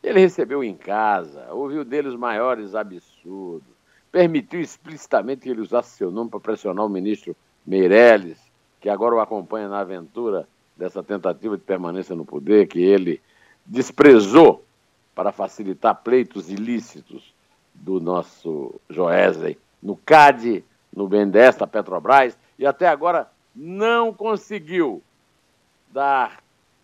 Ele 0.02 0.20
recebeu 0.20 0.62
em 0.62 0.74
casa, 0.74 1.46
ouviu 1.50 1.82
dele 1.82 2.08
os 2.08 2.14
maiores 2.14 2.74
absurdos, 2.74 3.74
permitiu 4.12 4.60
explicitamente 4.60 5.42
que 5.42 5.48
ele 5.48 5.62
usasse 5.62 5.96
seu 5.96 6.10
nome 6.10 6.30
para 6.30 6.40
pressionar 6.40 6.84
o 6.84 6.88
ministro 6.90 7.34
Meirelles, 7.66 8.38
que 8.80 8.88
agora 8.88 9.14
o 9.14 9.20
acompanha 9.20 9.68
na 9.68 9.80
aventura 9.80 10.46
dessa 10.76 11.02
tentativa 11.02 11.56
de 11.56 11.62
permanência 11.62 12.14
no 12.14 12.24
poder, 12.24 12.68
que 12.68 12.80
ele 12.80 13.20
desprezou 13.64 14.62
para 15.14 15.32
facilitar 15.32 16.02
pleitos 16.02 16.50
ilícitos 16.50 17.34
do 17.74 17.98
nosso 17.98 18.78
Joesley 18.90 19.58
no 19.82 19.96
CAD, 19.96 20.62
no 20.94 21.08
BNDES 21.08 21.56
da 21.56 21.66
Petrobras, 21.66 22.38
e 22.58 22.66
até 22.66 22.88
agora 22.88 23.30
não 23.56 24.12
conseguiu 24.12 25.02
dar 25.90 26.42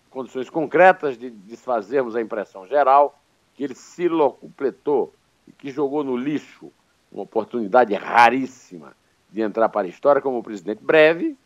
condições 0.08 0.48
concretas 0.48 1.18
de 1.18 1.28
desfazermos 1.28 2.16
a 2.16 2.20
impressão 2.20 2.66
geral 2.66 3.18
que 3.54 3.62
ele 3.62 3.74
se 3.74 4.08
locupletou 4.08 5.12
e 5.46 5.52
que 5.52 5.70
jogou 5.70 6.02
no 6.02 6.16
lixo 6.16 6.72
uma 7.12 7.24
oportunidade 7.24 7.92
raríssima 7.94 8.96
de 9.30 9.42
entrar 9.42 9.68
para 9.68 9.86
a 9.86 9.90
história 9.90 10.22
como 10.22 10.42
presidente 10.42 10.82
breve, 10.82 11.36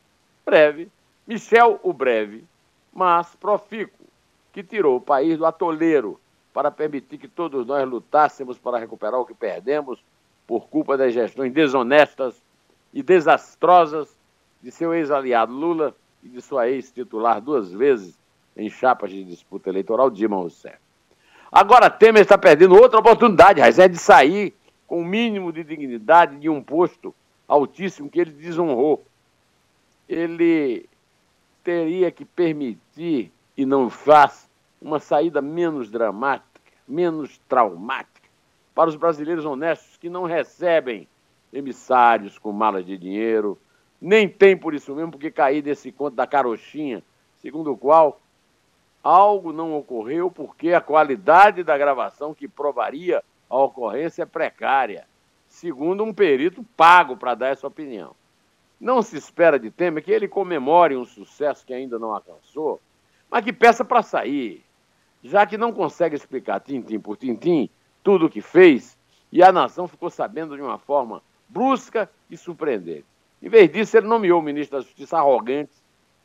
breve, 0.44 0.88
Michel 1.26 1.80
o 1.82 1.92
breve, 1.92 2.44
mas 2.92 3.34
profícuo, 3.34 4.06
que 4.52 4.62
tirou 4.62 4.96
o 4.96 5.00
país 5.00 5.36
do 5.36 5.44
atoleiro 5.44 6.20
para 6.52 6.70
permitir 6.70 7.18
que 7.18 7.28
todos 7.28 7.66
nós 7.66 7.88
lutássemos 7.88 8.58
para 8.58 8.78
recuperar 8.78 9.20
o 9.20 9.26
que 9.26 9.34
perdemos 9.34 10.02
por 10.46 10.68
culpa 10.68 10.96
das 10.96 11.12
gestões 11.12 11.52
desonestas 11.52 12.40
e 12.94 13.02
desastrosas 13.02 14.15
de 14.66 14.72
seu 14.72 14.92
ex-aliado 14.92 15.52
Lula 15.52 15.94
e 16.24 16.28
de 16.28 16.42
sua 16.42 16.68
ex-titular 16.68 17.40
duas 17.40 17.70
vezes 17.70 18.18
em 18.56 18.68
chapas 18.68 19.12
de 19.12 19.22
disputa 19.22 19.70
eleitoral, 19.70 20.10
Dilma 20.10 20.34
Rousseff. 20.34 20.76
Agora 21.52 21.88
Temer 21.88 22.22
está 22.22 22.36
perdendo 22.36 22.74
outra 22.74 22.98
oportunidade, 22.98 23.60
Raiz, 23.60 23.78
é 23.78 23.86
de 23.86 23.96
sair 23.96 24.52
com 24.84 25.00
o 25.00 25.04
mínimo 25.04 25.52
de 25.52 25.62
dignidade 25.62 26.36
de 26.38 26.48
um 26.48 26.60
posto 26.60 27.14
altíssimo 27.46 28.10
que 28.10 28.18
ele 28.18 28.32
desonrou. 28.32 29.04
Ele 30.08 30.88
teria 31.62 32.10
que 32.10 32.24
permitir, 32.24 33.30
e 33.56 33.64
não 33.64 33.88
faz, 33.88 34.50
uma 34.82 34.98
saída 34.98 35.40
menos 35.40 35.92
dramática, 35.92 36.60
menos 36.88 37.40
traumática 37.48 38.28
para 38.74 38.90
os 38.90 38.96
brasileiros 38.96 39.44
honestos 39.44 39.96
que 39.96 40.10
não 40.10 40.24
recebem 40.24 41.06
emissários 41.52 42.36
com 42.36 42.50
malas 42.50 42.84
de 42.84 42.98
dinheiro, 42.98 43.56
nem 44.00 44.28
tem 44.28 44.56
por 44.56 44.74
isso 44.74 44.94
mesmo 44.94 45.12
porque 45.12 45.30
cair 45.30 45.62
desse 45.62 45.90
conto 45.90 46.14
da 46.14 46.26
carochinha, 46.26 47.02
segundo 47.36 47.72
o 47.72 47.76
qual 47.76 48.20
algo 49.02 49.52
não 49.52 49.76
ocorreu 49.76 50.30
porque 50.30 50.72
a 50.72 50.80
qualidade 50.80 51.62
da 51.62 51.78
gravação 51.78 52.34
que 52.34 52.48
provaria 52.48 53.22
a 53.48 53.56
ocorrência 53.56 54.24
é 54.24 54.26
precária, 54.26 55.06
segundo 55.48 56.02
um 56.02 56.12
perito 56.12 56.64
pago 56.76 57.16
para 57.16 57.34
dar 57.34 57.48
essa 57.48 57.66
opinião. 57.66 58.14
Não 58.80 59.00
se 59.00 59.16
espera 59.16 59.58
de 59.58 59.70
Temer 59.70 60.02
que 60.02 60.10
ele 60.10 60.28
comemore 60.28 60.96
um 60.96 61.04
sucesso 61.04 61.64
que 61.64 61.72
ainda 61.72 61.98
não 61.98 62.12
alcançou, 62.12 62.80
mas 63.30 63.44
que 63.44 63.52
peça 63.52 63.84
para 63.84 64.02
sair, 64.02 64.64
já 65.22 65.46
que 65.46 65.56
não 65.56 65.72
consegue 65.72 66.14
explicar 66.14 66.60
tintim 66.60 67.00
por 67.00 67.16
tintim 67.16 67.70
tudo 68.02 68.26
o 68.26 68.30
que 68.30 68.40
fez 68.40 68.98
e 69.32 69.42
a 69.42 69.50
nação 69.50 69.88
ficou 69.88 70.10
sabendo 70.10 70.56
de 70.56 70.62
uma 70.62 70.78
forma 70.78 71.22
brusca 71.48 72.10
e 72.30 72.36
surpreendente. 72.36 73.06
Em 73.42 73.48
vez 73.48 73.70
disso, 73.70 73.96
ele 73.96 74.06
nomeou 74.06 74.40
o 74.40 74.42
ministro 74.42 74.78
da 74.78 74.84
Justiça 74.84 75.18
arrogante, 75.18 75.72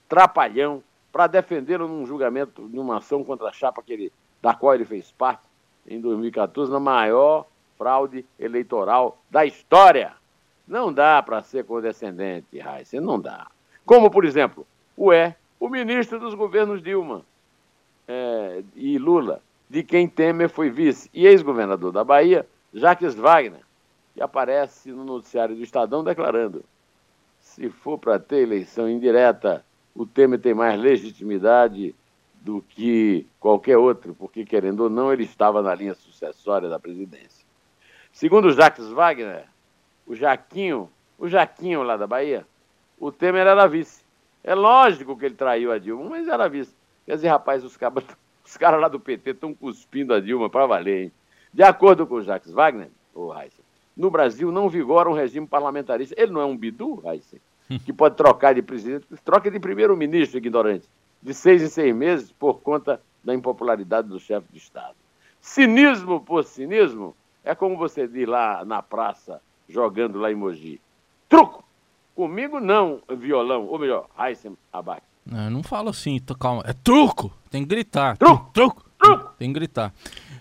trapalhão, 0.07 0.83
para 1.11 1.27
defendê-lo 1.27 1.87
num 1.87 2.05
julgamento 2.05 2.67
de 2.69 2.79
uma 2.79 2.97
ação 2.97 3.23
contra 3.23 3.49
a 3.49 3.53
chapa 3.53 3.83
que 3.83 3.91
ele, 3.91 4.13
da 4.41 4.53
qual 4.53 4.73
ele 4.73 4.85
fez 4.85 5.11
parte 5.11 5.43
em 5.85 5.99
2014, 5.99 6.71
na 6.71 6.79
maior 6.79 7.45
fraude 7.77 8.25
eleitoral 8.39 9.17
da 9.29 9.45
história. 9.45 10.13
Não 10.67 10.93
dá 10.93 11.21
para 11.21 11.41
ser 11.41 11.65
condescendente, 11.65 12.59
Raíssa, 12.59 13.01
não 13.01 13.19
dá. 13.19 13.47
Como, 13.85 14.09
por 14.09 14.23
exemplo, 14.23 14.65
o 14.95 15.11
é 15.11 15.35
o 15.59 15.67
ministro 15.67 16.19
dos 16.19 16.33
governos 16.33 16.81
Dilma 16.81 17.23
é, 18.07 18.63
e 18.75 18.97
Lula, 18.97 19.41
de 19.69 19.83
quem 19.83 20.07
Temer 20.07 20.49
foi 20.49 20.69
vice, 20.69 21.09
e 21.13 21.25
ex-governador 21.25 21.91
da 21.91 22.03
Bahia, 22.03 22.47
Jacques 22.73 23.15
Wagner, 23.15 23.61
que 24.13 24.21
aparece 24.21 24.91
no 24.91 25.03
noticiário 25.03 25.55
do 25.55 25.63
Estadão 25.63 26.03
declarando: 26.03 26.63
se 27.41 27.69
for 27.69 27.97
para 27.97 28.17
ter 28.17 28.43
eleição 28.43 28.89
indireta, 28.89 29.65
o 29.93 30.05
Temer 30.05 30.39
tem 30.39 30.53
mais 30.53 30.79
legitimidade 30.79 31.93
do 32.35 32.61
que 32.61 33.27
qualquer 33.39 33.77
outro, 33.77 34.15
porque, 34.15 34.45
querendo 34.45 34.81
ou 34.81 34.89
não, 34.89 35.11
ele 35.11 35.23
estava 35.23 35.61
na 35.61 35.75
linha 35.75 35.93
sucessória 35.93 36.69
da 36.69 36.79
presidência. 36.79 37.45
Segundo 38.13 38.51
Jacques 38.51 38.87
Wagner, 38.87 39.45
o 40.07 40.15
Jaquinho, 40.15 40.89
o 41.17 41.27
Jaquinho 41.27 41.83
lá 41.83 41.97
da 41.97 42.07
Bahia, 42.07 42.45
o 42.99 43.11
Temer 43.11 43.45
era 43.45 43.67
vice. 43.67 44.03
É 44.43 44.55
lógico 44.55 45.17
que 45.17 45.25
ele 45.25 45.35
traiu 45.35 45.71
a 45.71 45.77
Dilma, 45.77 46.09
mas 46.09 46.27
era 46.27 46.47
vice. 46.47 46.73
Quer 47.05 47.15
dizer, 47.15 47.27
rapaz, 47.27 47.63
os 47.63 47.75
caras 47.77 48.03
os 48.43 48.57
cara 48.57 48.77
lá 48.77 48.87
do 48.87 48.99
PT 48.99 49.31
estão 49.31 49.53
cuspindo 49.53 50.13
a 50.13 50.19
Dilma 50.19 50.49
para 50.49 50.65
valer, 50.65 51.03
hein? 51.03 51.11
De 51.53 51.63
acordo 51.63 52.07
com 52.07 52.15
o 52.15 52.21
Jacques 52.21 52.51
Wagner, 52.51 52.89
o 53.13 53.33
Heisen, 53.33 53.60
no 53.95 54.09
Brasil 54.09 54.51
não 54.51 54.69
vigora 54.69 55.09
um 55.09 55.13
regime 55.13 55.47
parlamentarista. 55.47 56.15
Ele 56.17 56.31
não 56.31 56.41
é 56.41 56.45
um 56.45 56.57
bidu, 56.57 57.01
Heisen, 57.05 57.39
que 57.85 57.93
pode 57.93 58.15
trocar 58.15 58.53
de 58.53 58.61
presidente, 58.61 59.05
troca 59.23 59.49
de 59.49 59.59
primeiro-ministro 59.59 60.37
ignorante, 60.37 60.87
de 61.21 61.33
seis 61.33 61.61
em 61.61 61.67
seis 61.67 61.95
meses, 61.95 62.31
por 62.31 62.61
conta 62.61 63.01
da 63.23 63.33
impopularidade 63.33 64.07
do 64.07 64.19
chefe 64.19 64.47
de 64.51 64.57
Estado. 64.57 64.95
Cinismo 65.39 66.21
por 66.21 66.43
cinismo 66.43 67.15
é 67.43 67.55
como 67.55 67.77
você 67.77 68.07
diz 68.07 68.27
lá 68.27 68.63
na 68.65 68.81
praça, 68.81 69.41
jogando 69.67 70.19
lá 70.19 70.31
em 70.31 70.35
Mogi. 70.35 70.79
Truco! 71.27 71.63
Comigo 72.13 72.59
não, 72.59 73.01
violão, 73.09 73.65
ou 73.67 73.79
melhor, 73.79 74.07
Heisen 74.19 74.57
Abac. 74.71 75.01
Não, 75.25 75.49
não 75.49 75.63
fala 75.63 75.91
assim, 75.91 76.19
calma. 76.39 76.63
É 76.65 76.73
truco! 76.73 77.31
Tem 77.49 77.63
que 77.63 77.69
gritar. 77.69 78.17
Truco! 78.17 78.49
Truco! 78.53 78.85
Truco! 78.99 79.33
Tem 79.37 79.49
que 79.49 79.53
gritar. 79.53 79.93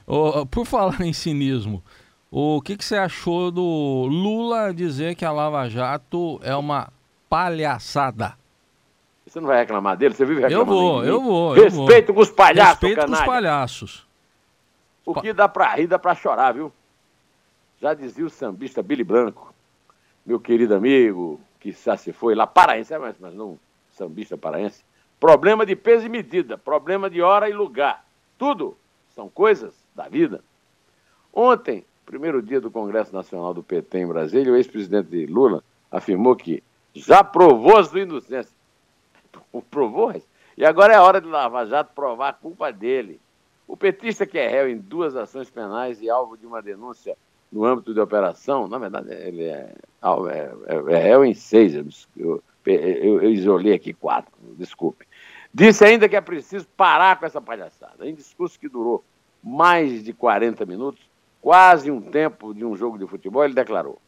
Oh, 0.07 0.45
por 0.45 0.66
falar 0.66 1.00
em 1.00 1.12
cinismo, 1.12 1.83
o 2.31 2.61
que, 2.63 2.77
que 2.77 2.85
você 2.85 2.97
achou 2.97 3.51
do 3.51 4.07
Lula 4.09 4.73
dizer 4.73 5.15
que 5.15 5.25
a 5.25 5.33
Lava 5.33 5.69
Jato 5.69 6.41
é 6.43 6.55
uma 6.55 6.89
palhaçada? 7.29 8.39
Você 9.27 9.41
não 9.41 9.47
vai 9.49 9.59
reclamar 9.59 9.97
dele? 9.97 10.15
Você 10.15 10.25
vive 10.25 10.41
Eu 10.43 10.49
reclamando 10.49 10.73
vou, 10.73 11.01
de 11.01 11.07
mim? 11.07 11.13
eu 11.13 11.21
vou. 11.21 11.57
eu 11.57 11.65
Respeito 11.65 12.07
vou. 12.09 12.15
com 12.17 12.21
os 12.23 12.31
palhaços, 12.31 12.71
Respeito 12.73 12.97
com 12.99 13.05
os 13.05 13.11
canalha. 13.19 13.27
palhaços. 13.27 14.07
O 15.07 15.15
que 15.21 15.33
dá 15.33 15.49
pra 15.49 15.75
rir, 15.75 15.87
dá 15.87 15.99
pra 15.99 16.15
chorar, 16.15 16.53
viu? 16.53 16.73
Já 17.81 17.95
dizia 17.95 18.25
o 18.27 18.31
sambista 18.31 18.83
Billy 18.83 19.03
Branco, 19.05 19.53
meu 20.27 20.39
querido 20.39 20.75
amigo, 20.75 21.41
que 21.59 21.73
já 21.73 21.97
se 21.97 22.13
foi 22.13 22.35
lá, 22.35 22.47
paraense, 22.47 22.97
mas, 22.99 23.17
mas 23.19 23.35
não 23.35 23.59
sambista 23.93 24.37
paraense. 24.37 24.83
Problema 25.19 25.65
de 25.67 25.75
peso 25.77 26.07
e 26.07 26.09
medida, 26.09 26.57
problema 26.59 27.09
de 27.09 27.23
hora 27.23 27.49
e 27.49 27.53
lugar. 27.53 28.05
Tudo 28.39 28.77
são 29.15 29.29
coisas 29.29 29.73
da 29.95 30.09
vida. 30.09 30.43
Ontem, 31.33 31.85
primeiro 32.11 32.43
dia 32.43 32.61
do 32.61 32.73
Congresso 32.73 33.14
Nacional 33.14 33.55
do 33.55 33.62
PT 33.62 33.99
em 33.99 34.07
Brasília, 34.07 34.52
o 34.52 34.57
ex-presidente 34.57 35.26
Lula 35.26 35.62
afirmou 35.93 36.35
que 36.35 36.61
já 36.93 37.23
provou 37.23 37.83
sua 37.85 38.00
inocência. 38.00 38.52
Provou? 39.71 40.12
E 40.57 40.64
agora 40.64 40.93
é 40.93 40.97
a 40.97 41.05
hora 41.05 41.21
de 41.21 41.29
Lava 41.29 41.64
Jato 41.67 41.93
provar 41.95 42.31
a 42.31 42.33
culpa 42.33 42.73
dele. 42.73 43.21
O 43.67 43.76
petista 43.76 44.26
que 44.26 44.37
é 44.37 44.49
réu 44.49 44.69
em 44.69 44.76
duas 44.76 45.14
ações 45.14 45.49
penais 45.49 46.02
e 46.02 46.11
alvo 46.11 46.37
de 46.37 46.45
uma 46.45 46.61
denúncia 46.61 47.17
no 47.50 47.64
âmbito 47.64 47.95
de 47.95 48.00
operação, 48.00 48.67
na 48.67 48.79
verdade, 48.79 49.12
ele 49.12 49.45
é, 49.45 49.73
é, 50.02 50.67
é- 50.67 50.93
é 50.93 50.97
réu 50.99 51.25
em 51.25 51.35
seis, 51.35 51.75
eu, 52.17 52.43
eu, 52.67 53.23
eu 53.23 53.31
isolei 53.31 53.73
aqui 53.73 53.93
quatro, 53.93 54.33
desculpe. 54.59 55.07
Disse 55.55 55.85
ainda 55.85 56.09
que 56.09 56.17
é 56.17 56.21
preciso 56.21 56.67
parar 56.76 57.21
com 57.21 57.26
essa 57.26 57.40
palhaçada. 57.40 58.05
Em 58.09 58.14
discurso 58.14 58.59
que 58.59 58.69
durou 58.69 59.05
mais 59.43 60.02
de 60.02 60.12
40 60.12 60.67
minutos, 60.67 61.10
quase 61.41 61.91
um 61.91 62.01
tempo 62.01 62.55
de 62.55 62.65
um 62.65 62.77
jogo 62.77 62.99
de 62.99 63.07
futebol, 63.07 63.45
ele 63.45 63.55
declarou: 63.55 64.01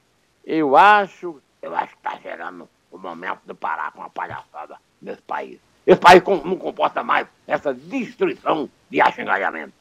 Eu 0.45 0.77
acho, 0.77 1.41
eu 1.61 1.75
acho 1.75 1.89
que 1.89 2.09
está 2.09 2.19
chegando 2.19 2.69
o 2.91 2.99
momento 2.99 3.41
de 3.47 3.55
parar 3.55 3.93
com 3.93 4.03
a 4.03 4.11
palhaçada 4.11 4.77
nesse 5.01 5.23
país. 5.23 5.59
Esse 5.87 6.01
país 6.01 6.23
não 6.45 6.57
comporta 6.57 7.03
mais 7.03 7.27
essa 7.47 7.75
destruição 7.75 8.69
de 8.89 9.01
achingalhamento. 9.01 9.73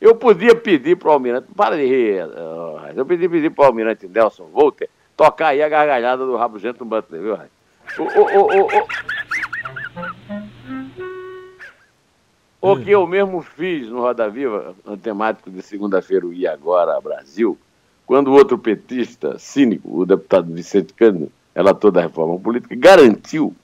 Eu 0.00 0.16
podia 0.16 0.54
pedir 0.54 0.96
para 0.96 1.10
o 1.10 1.12
Almirante, 1.12 1.46
para 1.54 1.76
de 1.76 1.86
rir, 1.86 2.16
eu 2.96 3.06
podia 3.06 3.30
pedir 3.30 3.50
para 3.50 3.62
o 3.62 3.66
Almirante 3.66 4.08
Nelson 4.08 4.46
Volter 4.46 4.90
tocar 5.16 5.48
aí 5.48 5.62
a 5.62 5.68
gargalhada 5.68 6.26
do 6.26 6.36
Rabugento 6.36 6.84
Butler, 6.84 7.22
viu, 7.22 7.36
Raio? 7.36 7.50
O, 7.98 8.02
o, 8.02 8.64
o, 8.64 8.86
o, 12.62 12.72
o 12.72 12.80
que 12.80 12.90
eu 12.90 13.06
mesmo 13.06 13.42
fiz 13.42 13.88
no 13.88 14.00
Roda 14.00 14.30
Viva, 14.30 14.74
no 14.86 14.96
temático 14.96 15.50
de 15.50 15.60
segunda-feira, 15.62 16.24
o 16.24 16.32
E 16.32 16.46
Agora 16.46 17.00
Brasil, 17.00 17.58
quando 18.06 18.28
o 18.28 18.34
outro 18.34 18.56
petista 18.56 19.38
cínico, 19.38 20.00
o 20.00 20.06
deputado 20.06 20.52
Vicente 20.52 20.92
Cândido, 20.94 21.30
relator 21.54 21.90
da 21.90 22.00
reforma 22.00 22.38
política, 22.38 22.76
garantiu 22.76 23.54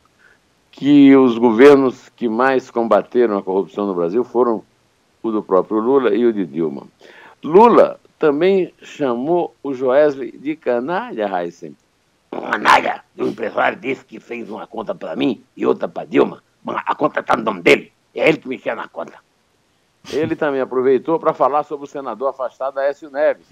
que 0.73 1.14
os 1.17 1.38
governos 1.38 2.09
que 2.11 2.28
mais 2.28 2.71
combateram 2.71 3.38
a 3.38 3.43
corrupção 3.43 3.87
no 3.87 3.95
Brasil 3.95 4.25
foram 4.25 4.62
o 5.23 5.31
do 5.31 5.43
próprio 5.43 5.78
Lula 5.78 6.14
e 6.14 6.26
o 6.26 6.33
de 6.33 6.45
Dilma. 6.45 6.87
Lula 7.43 7.99
também 8.19 8.73
chamou 8.83 9.55
o 9.62 9.73
Joesley 9.73 10.33
de 10.33 10.57
canalha, 10.57 11.28
Heisen. 11.28 11.76
Canalha, 12.31 13.02
o 13.17 13.25
empresário 13.25 13.78
disse 13.78 14.05
que 14.05 14.19
fez 14.19 14.50
uma 14.50 14.67
conta 14.67 14.95
para 14.95 15.14
mim 15.14 15.43
e 15.57 15.64
outra 15.64 15.88
para 15.88 16.05
Dilma. 16.05 16.43
A 16.67 16.95
conta 16.95 17.21
está 17.21 17.37
no 17.37 17.45
nome 17.45 17.62
dele, 17.62 17.93
é 18.18 18.28
ele 18.28 18.38
que 18.38 18.48
mexia 18.48 18.75
na 18.75 18.88
conta. 18.88 19.18
Ele 20.10 20.34
também 20.34 20.60
aproveitou 20.60 21.18
para 21.18 21.34
falar 21.34 21.64
sobre 21.64 21.84
o 21.84 21.88
senador 21.88 22.28
afastado 22.28 22.78
Aécio 22.78 23.10
Neves, 23.10 23.46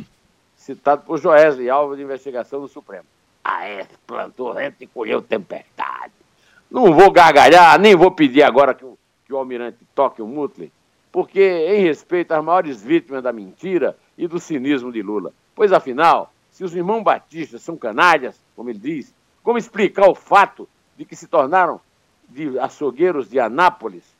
citado 0.56 1.02
por 1.02 1.18
Joesley, 1.18 1.68
alvo 1.68 1.96
de 1.96 2.02
investigação 2.02 2.60
do 2.60 2.68
Supremo. 2.68 3.04
Aécio 3.44 3.98
plantou 4.06 4.54
vento 4.54 4.76
e 4.80 4.86
colheu 4.86 5.20
tempestade. 5.20 6.12
Não 6.70 6.92
vou 6.92 7.10
gargalhar, 7.10 7.78
nem 7.78 7.94
vou 7.94 8.10
pedir 8.10 8.42
agora 8.42 8.74
que 8.74 8.84
o, 8.84 8.98
que 9.24 9.32
o 9.32 9.36
almirante 9.36 9.78
toque 9.94 10.22
o 10.22 10.26
Mutley, 10.26 10.72
porque 11.12 11.40
em 11.40 11.82
respeito 11.82 12.32
às 12.32 12.42
maiores 12.42 12.82
vítimas 12.82 13.22
da 13.22 13.32
mentira 13.32 13.96
e 14.16 14.26
do 14.26 14.40
cinismo 14.40 14.90
de 14.90 15.02
Lula. 15.02 15.32
Pois 15.54 15.72
afinal, 15.72 16.32
se 16.50 16.64
os 16.64 16.74
irmãos 16.74 17.02
batistas 17.02 17.62
são 17.62 17.76
canalhas, 17.76 18.40
como 18.56 18.70
ele 18.70 18.78
diz, 18.78 19.14
como 19.42 19.58
explicar 19.58 20.08
o 20.08 20.14
fato 20.14 20.68
de 20.96 21.04
que 21.04 21.14
se 21.14 21.28
tornaram 21.28 21.80
de 22.28 22.58
açougueiros 22.58 23.28
de 23.28 23.38
Anápolis, 23.38 24.15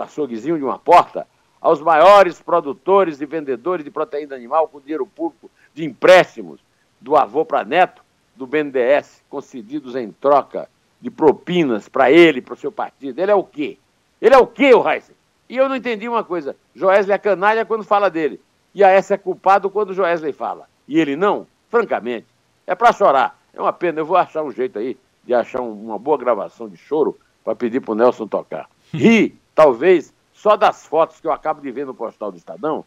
açouguezinho 0.00 0.58
de 0.58 0.64
uma 0.64 0.78
porta, 0.78 1.26
aos 1.60 1.80
maiores 1.80 2.40
produtores 2.40 3.20
e 3.20 3.26
vendedores 3.26 3.84
de 3.84 3.90
proteína 3.90 4.34
animal 4.34 4.68
com 4.68 4.80
dinheiro 4.80 5.06
público 5.06 5.50
de 5.72 5.84
empréstimos 5.84 6.60
do 7.00 7.16
avô 7.16 7.44
para 7.44 7.64
neto 7.64 8.02
do 8.34 8.46
BNDES, 8.46 9.22
concedidos 9.28 9.94
em 9.94 10.10
troca 10.10 10.68
de 11.00 11.10
propinas 11.10 11.88
para 11.88 12.10
ele, 12.10 12.40
para 12.40 12.54
o 12.54 12.56
seu 12.56 12.72
partido. 12.72 13.18
Ele 13.18 13.30
é 13.30 13.34
o 13.34 13.44
quê? 13.44 13.78
Ele 14.20 14.34
é 14.34 14.38
o 14.38 14.46
quê, 14.46 14.72
o 14.74 14.88
Heisen? 14.88 15.14
E 15.48 15.56
eu 15.56 15.68
não 15.68 15.76
entendi 15.76 16.08
uma 16.08 16.24
coisa. 16.24 16.56
Joesley 16.74 17.14
é 17.14 17.18
canalha 17.18 17.64
quando 17.64 17.84
fala 17.84 18.08
dele. 18.08 18.40
E 18.74 18.82
a 18.82 18.88
S 18.88 19.12
é 19.12 19.18
culpado 19.18 19.68
quando 19.68 19.90
o 19.90 19.94
Joesley 19.94 20.32
fala. 20.32 20.68
E 20.88 20.98
ele 20.98 21.16
não? 21.16 21.46
Francamente, 21.68 22.26
é 22.66 22.74
para 22.74 22.92
chorar. 22.92 23.38
É 23.52 23.60
uma 23.60 23.72
pena. 23.72 24.00
Eu 24.00 24.06
vou 24.06 24.16
achar 24.16 24.42
um 24.42 24.52
jeito 24.52 24.78
aí 24.78 24.96
de 25.24 25.34
achar 25.34 25.60
uma 25.60 25.98
boa 25.98 26.16
gravação 26.16 26.68
de 26.68 26.76
choro 26.76 27.18
para 27.44 27.54
pedir 27.54 27.80
para 27.80 27.92
o 27.92 27.94
Nelson 27.94 28.26
tocar. 28.26 28.68
Ri, 28.94 29.36
talvez, 29.54 30.12
só 30.32 30.56
das 30.56 30.86
fotos 30.86 31.20
que 31.20 31.26
eu 31.26 31.32
acabo 31.32 31.60
de 31.60 31.70
ver 31.70 31.86
no 31.86 31.94
postal 31.94 32.30
do 32.30 32.38
Estadão, 32.38 32.84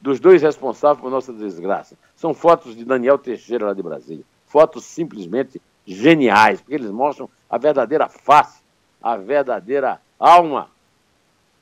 dos 0.00 0.20
dois 0.20 0.42
responsáveis 0.42 1.00
por 1.00 1.10
nossa 1.10 1.32
desgraça. 1.32 1.96
São 2.14 2.32
fotos 2.32 2.76
de 2.76 2.84
Daniel 2.84 3.18
Teixeira 3.18 3.66
lá 3.66 3.74
de 3.74 3.82
Brasília. 3.82 4.24
Fotos 4.46 4.84
simplesmente 4.84 5.60
geniais, 5.86 6.60
porque 6.60 6.74
eles 6.74 6.90
mostram 6.90 7.28
a 7.48 7.58
verdadeira 7.58 8.08
face, 8.08 8.60
a 9.02 9.16
verdadeira 9.16 10.00
alma 10.18 10.68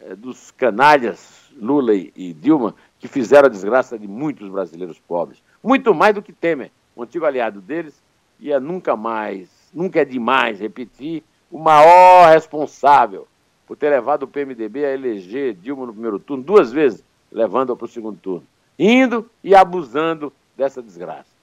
é, 0.01 0.15
dos 0.15 0.51
canalhas 0.51 1.47
Lula 1.57 1.95
e, 1.95 2.13
e 2.15 2.33
Dilma 2.33 2.75
que 2.99 3.09
fizeram 3.09 3.47
a 3.47 3.51
desgraça 3.51 3.99
de 3.99 4.07
muitos 4.07 4.49
brasileiros 4.49 4.99
pobres. 4.99 5.43
Muito 5.63 5.95
mais 5.95 6.15
do 6.15 6.23
que 6.23 6.33
Temer, 6.33 6.71
o 6.95 7.03
antigo 7.03 7.25
aliado 7.25 7.61
deles, 7.61 8.03
e 8.39 8.53
é 8.53 8.61
nunca 8.61 8.97
mais, 8.97 9.49
nunca 9.73 10.01
é 10.01 10.05
demais 10.05 10.61
repetir, 10.61 11.23
o 11.51 11.59
maior 11.59 12.29
responsável 12.29 13.27
por 13.67 13.77
ter 13.77 13.91
levado 13.91 14.23
o 14.23 14.29
PMDB 14.29 14.85
a 14.85 14.95
eleger 14.95 15.55
Dilma 15.55 15.87
no 15.87 15.93
primeiro 15.93 16.19
turno, 16.19 16.43
duas 16.43 16.73
vezes, 16.73 17.03
levando-a 17.33 17.77
para 17.77 17.85
o 17.85 17.89
segundo 17.89 18.19
turno, 18.19 18.47
indo 18.79 19.29
e 19.43 19.55
abusando 19.55 20.33
dessa 20.57 20.83
desgraça. 20.83 21.37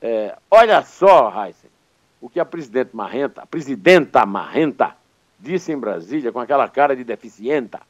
É, 0.00 0.36
olha 0.50 0.82
só, 0.82 1.30
Heisen, 1.30 1.70
o 2.20 2.28
que 2.28 2.40
a 2.40 2.44
presidente 2.44 2.94
Marrenta, 2.94 3.42
a 3.42 3.46
presidenta 3.46 4.24
Marrenta, 4.24 4.96
disse 5.38 5.72
em 5.72 5.78
Brasília 5.78 6.32
com 6.32 6.40
aquela 6.40 6.68
cara 6.68 6.96
de 6.96 7.04
deficienta, 7.04 7.80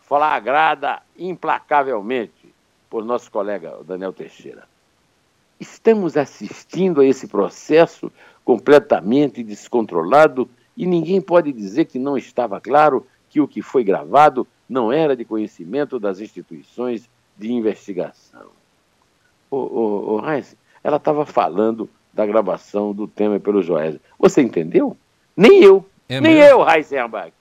flagrada 0.00 1.02
implacavelmente 1.16 2.54
por 2.88 3.04
nosso 3.04 3.30
colega 3.30 3.76
Daniel 3.84 4.12
Teixeira. 4.12 4.64
Estamos 5.58 6.16
assistindo 6.16 7.00
a 7.00 7.06
esse 7.06 7.26
processo 7.26 8.12
completamente 8.44 9.42
descontrolado 9.42 10.48
e 10.76 10.86
ninguém 10.86 11.20
pode 11.20 11.52
dizer 11.52 11.86
que 11.86 11.98
não 11.98 12.16
estava 12.16 12.60
claro 12.60 13.06
que 13.30 13.40
o 13.40 13.48
que 13.48 13.62
foi 13.62 13.82
gravado 13.82 14.46
não 14.68 14.92
era 14.92 15.16
de 15.16 15.24
conhecimento 15.24 15.98
das 15.98 16.20
instituições 16.20 17.08
de 17.36 17.52
investigação. 17.52 18.46
O, 19.50 19.56
o, 19.56 20.16
o 20.16 20.30
Heinz, 20.30 20.56
ela 20.82 20.96
estava 20.96 21.24
falando 21.24 21.88
da 22.12 22.26
gravação 22.26 22.92
do 22.92 23.06
tema 23.06 23.38
pelo 23.38 23.62
Joés. 23.62 23.96
Você 24.18 24.42
entendeu? 24.42 24.96
Nem 25.36 25.62
eu. 25.62 25.84
É 26.08 26.20
nem 26.20 26.34
mesmo? 26.34 26.60
eu, 26.62 26.68
Heisenberg. 26.68 27.32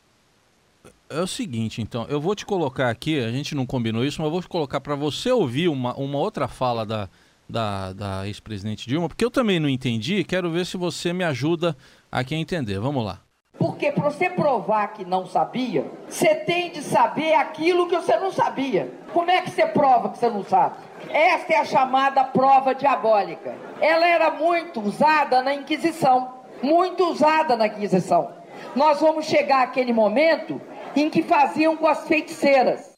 É 1.10 1.22
o 1.22 1.28
seguinte, 1.28 1.82
então, 1.82 2.06
eu 2.10 2.20
vou 2.20 2.36
te 2.36 2.46
colocar 2.46 2.90
aqui, 2.90 3.20
a 3.20 3.32
gente 3.32 3.54
não 3.54 3.66
combinou 3.66 4.04
isso, 4.04 4.20
mas 4.20 4.26
eu 4.26 4.32
vou 4.32 4.42
te 4.42 4.50
colocar 4.50 4.82
para 4.82 4.96
você 4.96 5.32
ouvir 5.32 5.68
uma, 5.68 5.96
uma 5.96 6.18
outra 6.18 6.48
fala 6.48 6.84
da, 6.84 7.08
da, 7.48 7.94
da 7.94 8.28
ex-presidente 8.28 8.88
Dilma, 8.88 9.08
porque 9.08 9.24
eu 9.24 9.30
também 9.30 9.60
não 9.60 9.70
entendi, 9.70 10.24
quero 10.24 10.50
ver 10.50 10.66
se 10.66 10.78
você 10.78 11.14
me 11.14 11.24
ajuda 11.24 11.78
aqui 12.12 12.34
a 12.34 12.38
entender. 12.38 12.80
Vamos 12.80 13.06
lá. 13.06 13.22
Porque 13.66 13.92
para 13.92 14.12
você 14.12 14.30
provar 14.30 14.94
que 14.94 15.04
não 15.04 15.26
sabia, 15.26 15.90
você 16.08 16.36
tem 16.36 16.70
de 16.70 16.84
saber 16.84 17.34
aquilo 17.34 17.88
que 17.88 17.96
você 17.96 18.16
não 18.16 18.32
sabia. 18.32 18.94
Como 19.12 19.32
é 19.32 19.42
que 19.42 19.50
você 19.50 19.66
prova 19.66 20.10
que 20.10 20.20
você 20.20 20.30
não 20.30 20.44
sabe? 20.44 20.76
Esta 21.10 21.54
é 21.54 21.58
a 21.58 21.66
chamada 21.66 22.24
prova 22.26 22.76
diabólica. 22.76 23.56
Ela 23.82 24.08
era 24.08 24.30
muito 24.30 24.80
usada 24.80 25.42
na 25.42 25.52
Inquisição. 25.52 26.44
Muito 26.62 27.10
usada 27.10 27.56
na 27.58 27.66
Inquisição. 27.66 28.36
Nós 28.76 29.02
vamos 29.02 29.26
chegar 29.26 29.64
àquele 29.64 29.92
momento 29.92 30.62
em 30.96 31.10
que 31.10 31.24
faziam 31.24 31.76
com 31.76 31.88
as 31.88 32.08
feiticeiras. 32.08 32.94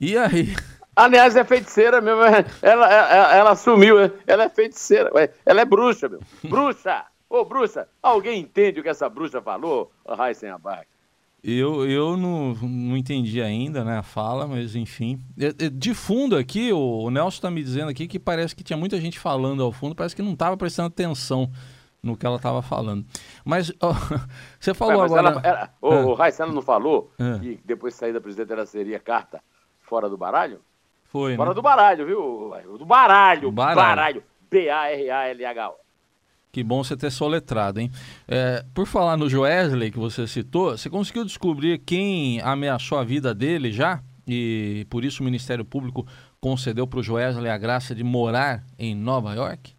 E 0.00 0.18
aí? 0.18 0.56
Aliás, 0.96 1.36
é 1.36 1.44
feiticeira 1.44 2.00
mesmo. 2.00 2.22
Ela, 2.60 2.92
ela, 2.92 3.36
ela 3.36 3.54
sumiu. 3.54 3.98
Ela 4.26 4.44
é 4.46 4.48
feiticeira. 4.48 5.12
Ela 5.46 5.60
é 5.60 5.64
bruxa, 5.64 6.08
meu. 6.08 6.18
Bruxa! 6.42 7.04
Ô, 7.28 7.44
bruxa, 7.44 7.88
alguém 8.02 8.40
entende 8.40 8.80
o 8.80 8.82
que 8.82 8.88
essa 8.88 9.08
bruxa 9.08 9.42
falou? 9.42 9.90
Raíssen 10.06 10.50
Abac. 10.50 10.86
Eu, 11.42 11.88
eu 11.88 12.16
não, 12.16 12.54
não 12.54 12.96
entendi 12.96 13.40
ainda, 13.40 13.84
né, 13.84 13.98
a 13.98 14.02
fala, 14.02 14.48
mas 14.48 14.74
enfim. 14.74 15.20
De 15.72 15.94
fundo 15.94 16.36
aqui, 16.36 16.72
o 16.72 17.08
Nelson 17.08 17.36
está 17.36 17.50
me 17.50 17.62
dizendo 17.62 17.88
aqui 17.88 18.08
que 18.08 18.18
parece 18.18 18.54
que 18.54 18.64
tinha 18.64 18.76
muita 18.76 19.00
gente 19.00 19.18
falando 19.18 19.62
ao 19.62 19.70
fundo, 19.70 19.94
parece 19.94 20.16
que 20.16 20.22
não 20.22 20.32
estava 20.32 20.56
prestando 20.56 20.88
atenção 20.88 21.50
no 22.02 22.16
que 22.16 22.26
ela 22.26 22.36
estava 22.36 22.62
falando. 22.62 23.06
Mas 23.44 23.72
você 24.58 24.74
falou 24.74 25.02
mas 25.02 25.12
agora... 25.12 25.28
Ela, 25.28 25.42
ela, 25.44 25.74
o, 25.80 25.92
é. 25.92 26.04
o 26.04 26.42
ela 26.42 26.52
não 26.52 26.62
falou 26.62 27.12
é. 27.18 27.38
que 27.38 27.60
depois 27.64 27.94
de 27.94 28.00
sair 28.00 28.12
da 28.12 28.20
presidente 28.20 28.52
ela 28.52 28.66
seria 28.66 28.98
carta 28.98 29.40
fora 29.82 30.08
do 30.08 30.16
baralho? 30.16 30.60
Foi, 31.04 31.36
Fora 31.36 31.50
né? 31.50 31.54
do 31.54 31.62
baralho, 31.62 32.06
viu? 32.06 32.52
Do 32.76 32.84
baralho. 32.84 33.52
Baralho. 33.52 33.76
baralho. 33.76 34.24
B-A-R-A-L-H-O. 34.50 35.85
Que 36.56 36.64
bom 36.64 36.82
você 36.82 36.96
ter 36.96 37.10
soletrado, 37.10 37.80
hein? 37.80 37.90
É, 38.26 38.64
por 38.72 38.86
falar 38.86 39.18
no 39.18 39.28
Joesley 39.28 39.90
que 39.90 39.98
você 39.98 40.26
citou, 40.26 40.70
você 40.70 40.88
conseguiu 40.88 41.22
descobrir 41.22 41.76
quem 41.80 42.40
ameaçou 42.40 42.96
a 42.96 43.04
vida 43.04 43.34
dele 43.34 43.70
já? 43.70 44.02
E 44.26 44.86
por 44.88 45.04
isso 45.04 45.20
o 45.20 45.24
Ministério 45.26 45.66
Público 45.66 46.06
concedeu 46.40 46.86
para 46.86 47.00
o 47.00 47.02
Joesley 47.02 47.50
a 47.50 47.58
graça 47.58 47.94
de 47.94 48.02
morar 48.02 48.64
em 48.78 48.94
Nova 48.94 49.34
York? 49.34 49.76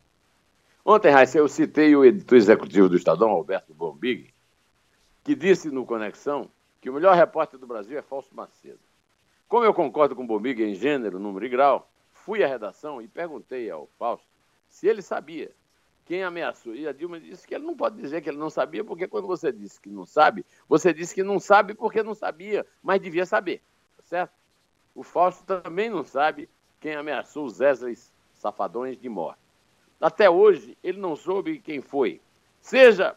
Ontem, 0.86 1.10
Raíssa, 1.10 1.40
eu 1.40 1.48
citei 1.48 1.96
o 1.96 2.06
editor 2.06 2.38
executivo 2.38 2.88
do 2.88 2.96
Estadão, 2.96 3.30
Alberto 3.30 3.74
Bombig, 3.74 4.32
que 5.24 5.34
disse 5.34 5.72
no 5.72 5.84
Conexão 5.84 6.48
que 6.80 6.92
o 6.92 6.94
melhor 6.94 7.16
repórter 7.16 7.60
do 7.60 7.66
Brasil 7.66 7.98
é 7.98 8.04
Fausto 8.04 8.36
Macedo. 8.36 8.78
Como 9.48 9.66
eu 9.66 9.74
concordo 9.74 10.16
com 10.16 10.28
Bombig 10.28 10.62
em 10.62 10.76
gênero, 10.76 11.18
número 11.18 11.44
e 11.44 11.50
grau, 11.50 11.90
fui 12.13 12.44
à 12.44 12.48
redação 12.48 13.02
e 13.02 13.08
perguntei 13.08 13.68
ao 13.68 13.90
Fausto 13.98 14.28
se 14.70 14.86
ele 14.86 15.02
sabia 15.02 15.50
quem 16.08 16.24
ameaçou. 16.24 16.74
E 16.74 16.88
a 16.88 16.93
Dilma 16.93 17.20
disse 17.20 17.46
que 17.46 17.54
ele 17.54 17.65
não 17.65 17.76
pode 17.76 17.98
dizer 17.98 18.22
que 18.22 18.30
ele 18.30 18.38
não 18.38 18.50
sabia, 18.50 18.84
porque 18.84 19.08
quando 19.08 19.28
você 19.28 19.52
disse 19.52 19.80
que 19.80 19.89
não 19.89 20.06
sabe, 20.06 20.46
você 20.67 20.93
disse 20.93 21.13
que 21.13 21.22
não 21.22 21.38
sabe 21.38 21.74
porque 21.74 22.02
não 22.02 22.15
sabia, 22.15 22.65
mas 22.82 23.02
devia 23.02 23.26
saber, 23.26 23.62
tá 23.98 24.04
certo? 24.04 24.32
O 24.96 25.04
Fausto 25.04 25.43
também 25.43 25.89
não 25.89 26.04
sabe 26.04 26.50
quem 26.80 26.96
ameaçou 26.96 27.46
os 27.46 27.56
Zésleis 27.56 28.12
safadões 28.36 28.98
de 28.98 29.10
morte. 29.10 29.39
Até 30.00 30.30
hoje, 30.30 30.78
ele 30.82 31.00
não 31.00 31.15
soube 31.15 31.60
quem 31.60 31.82
foi. 31.82 32.22
Seja 32.62 33.15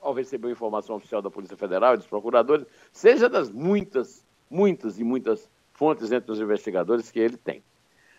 ao 0.00 0.12
receber 0.14 0.50
informação 0.50 0.96
oficial 0.96 1.20
da 1.20 1.30
Polícia 1.30 1.56
Federal 1.56 1.94
e 1.94 1.96
dos 1.96 2.06
procuradores, 2.06 2.66
seja 2.92 3.28
das 3.28 3.50
muitas, 3.50 4.24
muitas 4.48 5.00
e 5.00 5.04
muitas 5.04 5.50
fontes 5.72 6.12
entre 6.12 6.30
os 6.30 6.38
investigadores 6.38 7.10
que 7.10 7.18
ele 7.18 7.36
tem. 7.36 7.64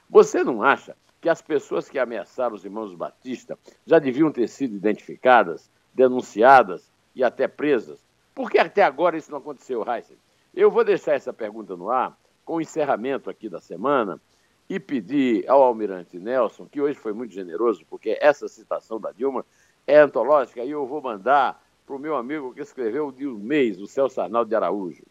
Você 0.10 0.44
não 0.44 0.62
acha 0.62 0.98
que 1.26 1.30
as 1.30 1.42
pessoas 1.42 1.90
que 1.90 1.98
ameaçaram 1.98 2.54
os 2.54 2.64
irmãos 2.64 2.94
Batista 2.94 3.58
já 3.84 3.98
deviam 3.98 4.32
ter 4.32 4.48
sido 4.48 4.76
identificadas, 4.76 5.72
denunciadas 5.92 6.92
e 7.16 7.24
até 7.24 7.48
presas. 7.48 8.00
Por 8.36 8.52
que 8.52 8.60
até 8.60 8.84
agora 8.84 9.18
isso 9.18 9.32
não 9.32 9.40
aconteceu, 9.40 9.84
Heisen? 9.84 10.20
Eu 10.54 10.70
vou 10.70 10.84
deixar 10.84 11.14
essa 11.16 11.34
pergunta 11.34 11.76
no 11.76 11.90
ar 11.90 12.16
com 12.44 12.58
o 12.58 12.62
encerramento 12.62 13.28
aqui 13.28 13.50
da 13.50 13.60
semana 13.60 14.22
e 14.70 14.80
pedir 14.80 15.50
ao 15.50 15.64
almirante 15.64 16.20
Nelson, 16.20 16.68
que 16.68 16.80
hoje 16.80 17.00
foi 17.00 17.12
muito 17.12 17.34
generoso, 17.34 17.84
porque 17.90 18.20
essa 18.22 18.48
citação 18.48 19.00
da 19.00 19.12
Dilma 19.12 19.44
é 19.88 19.98
antológica, 19.98 20.64
e 20.64 20.70
eu 20.70 20.86
vou 20.86 21.02
mandar 21.02 21.60
para 21.88 21.96
o 21.96 22.00
meu 22.00 22.16
amigo 22.16 22.54
que 22.54 22.62
escreveu 22.62 23.08
o 23.08 23.12
Dilmês, 23.12 23.82
o 23.82 23.88
Celso 23.88 24.22
Arnaldo 24.22 24.50
de 24.50 24.56
Araújo. 24.56 25.02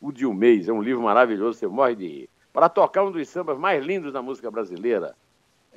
O 0.00 0.10
Dilmês 0.10 0.68
é 0.68 0.72
um 0.72 0.82
livro 0.82 1.04
maravilhoso, 1.04 1.60
você 1.60 1.68
morre 1.68 1.94
de 1.94 2.08
rir. 2.08 2.30
Para 2.52 2.68
tocar 2.68 3.04
um 3.04 3.12
dos 3.12 3.28
sambas 3.28 3.56
mais 3.56 3.86
lindos 3.86 4.12
da 4.12 4.20
música 4.20 4.50
brasileira, 4.50 5.14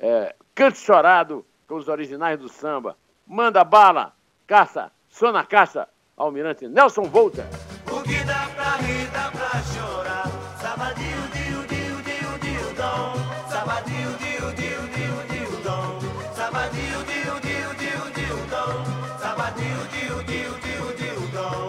é, 0.00 0.34
Cante 0.54 0.78
Chorado, 0.78 1.44
com 1.66 1.76
os 1.76 1.88
originais 1.88 2.38
do 2.38 2.48
samba. 2.48 2.96
Manda 3.26 3.64
bala, 3.64 4.12
caça, 4.46 4.92
só 5.08 5.32
na 5.32 5.44
caixa, 5.44 5.88
Almirante 6.16 6.68
Nelson 6.68 7.04
Volta. 7.04 7.48
O 7.90 8.02
que 8.02 8.22
dá 8.24 8.48
pra 8.54 8.76
rir, 8.76 9.06
dá 9.10 9.30
pra 9.30 9.60
chorar. 9.62 10.28
Sabadinho, 10.60 11.28
diu, 11.32 11.66
diu, 11.66 12.02
diu, 12.02 12.38
diu, 12.38 12.74
dom. 12.74 13.14
Sabadinho, 13.48 14.16
diu, 14.18 14.52
diu, 14.52 14.82
diu, 14.94 15.16
diu, 15.28 15.62
dom. 15.62 16.00
Sabadinho, 16.34 17.04
diu, 17.04 17.40
diu, 17.40 17.74
diu, 17.74 18.12
diu, 18.14 18.36
dom. 18.46 19.18
Sabadinho, 19.18 19.88
diu, 19.88 20.22
diu, 20.24 20.52
diu, 20.60 20.96
diu, 20.96 21.20
dom. 21.32 21.68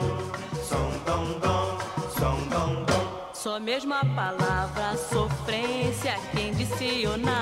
Som, 0.61 0.91
dom, 1.05 1.39
dom, 1.39 1.77
som, 2.09 2.47
dom, 2.49 2.83
dom. 2.83 3.33
Só 3.33 3.59
mesma 3.59 4.01
palavra, 4.15 4.95
sofrência, 4.97 6.15
quem 6.31 6.44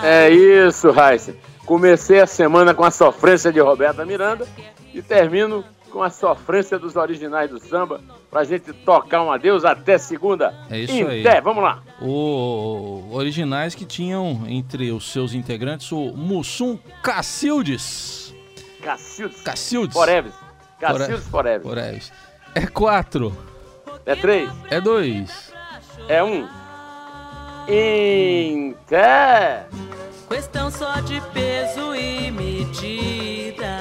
é 0.03 0.29
isso, 0.29 0.91
Raíssa. 0.91 1.35
Comecei 1.65 2.19
a 2.19 2.27
semana 2.27 2.73
com 2.73 2.83
a 2.83 2.91
sofrência 2.91 3.51
de 3.51 3.59
Roberta 3.59 4.05
Miranda 4.05 4.47
e 4.93 5.01
termino 5.01 5.63
com 5.89 6.01
a 6.01 6.09
sofrência 6.09 6.79
dos 6.79 6.95
originais 6.95 7.49
do 7.51 7.59
samba 7.59 8.01
pra 8.29 8.43
gente 8.43 8.73
tocar 8.73 9.21
um 9.21 9.31
adeus 9.31 9.63
até 9.63 9.97
segunda. 9.97 10.53
É 10.69 10.79
isso 10.79 11.07
aí. 11.07 11.25
Até, 11.25 11.39
vamos 11.39 11.63
lá. 11.63 11.83
O 12.01 13.09
originais 13.11 13.75
que 13.75 13.85
tinham 13.85 14.43
entre 14.47 14.91
os 14.91 15.11
seus 15.11 15.33
integrantes 15.33 15.91
o 15.91 16.11
Mussum 16.15 16.77
Cacildes. 17.01 18.33
Cacildes. 18.81 19.41
Cacildes. 19.41 19.93
Forever. 19.93 20.31
Cacildes 20.79 21.27
Forever. 21.27 21.61
Forever. 21.61 22.03
É 22.55 22.65
quatro. 22.65 23.35
É 24.05 24.15
três. 24.15 24.49
É 24.69 24.81
dois. 24.81 25.53
É 26.07 26.23
um. 26.23 26.47
Inter. 27.67 29.65
Questão 30.29 30.69
só 30.69 30.99
de 30.99 31.21
peso 31.33 31.95
e 31.95 32.31
medida. 32.31 33.79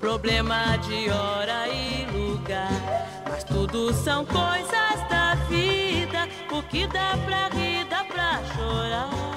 Problema 0.00 0.76
de 0.78 1.10
hora 1.10 1.68
e 1.68 2.06
lugar. 2.12 2.70
Mas 3.28 3.44
tudo 3.44 3.92
são 3.92 4.24
coisas 4.24 5.08
da 5.10 5.34
vida. 5.48 6.28
O 6.50 6.62
que 6.62 6.86
dá 6.86 7.16
pra 7.24 7.48
rir, 7.48 7.84
dá 7.90 8.04
pra 8.04 8.40
chorar. 8.54 9.27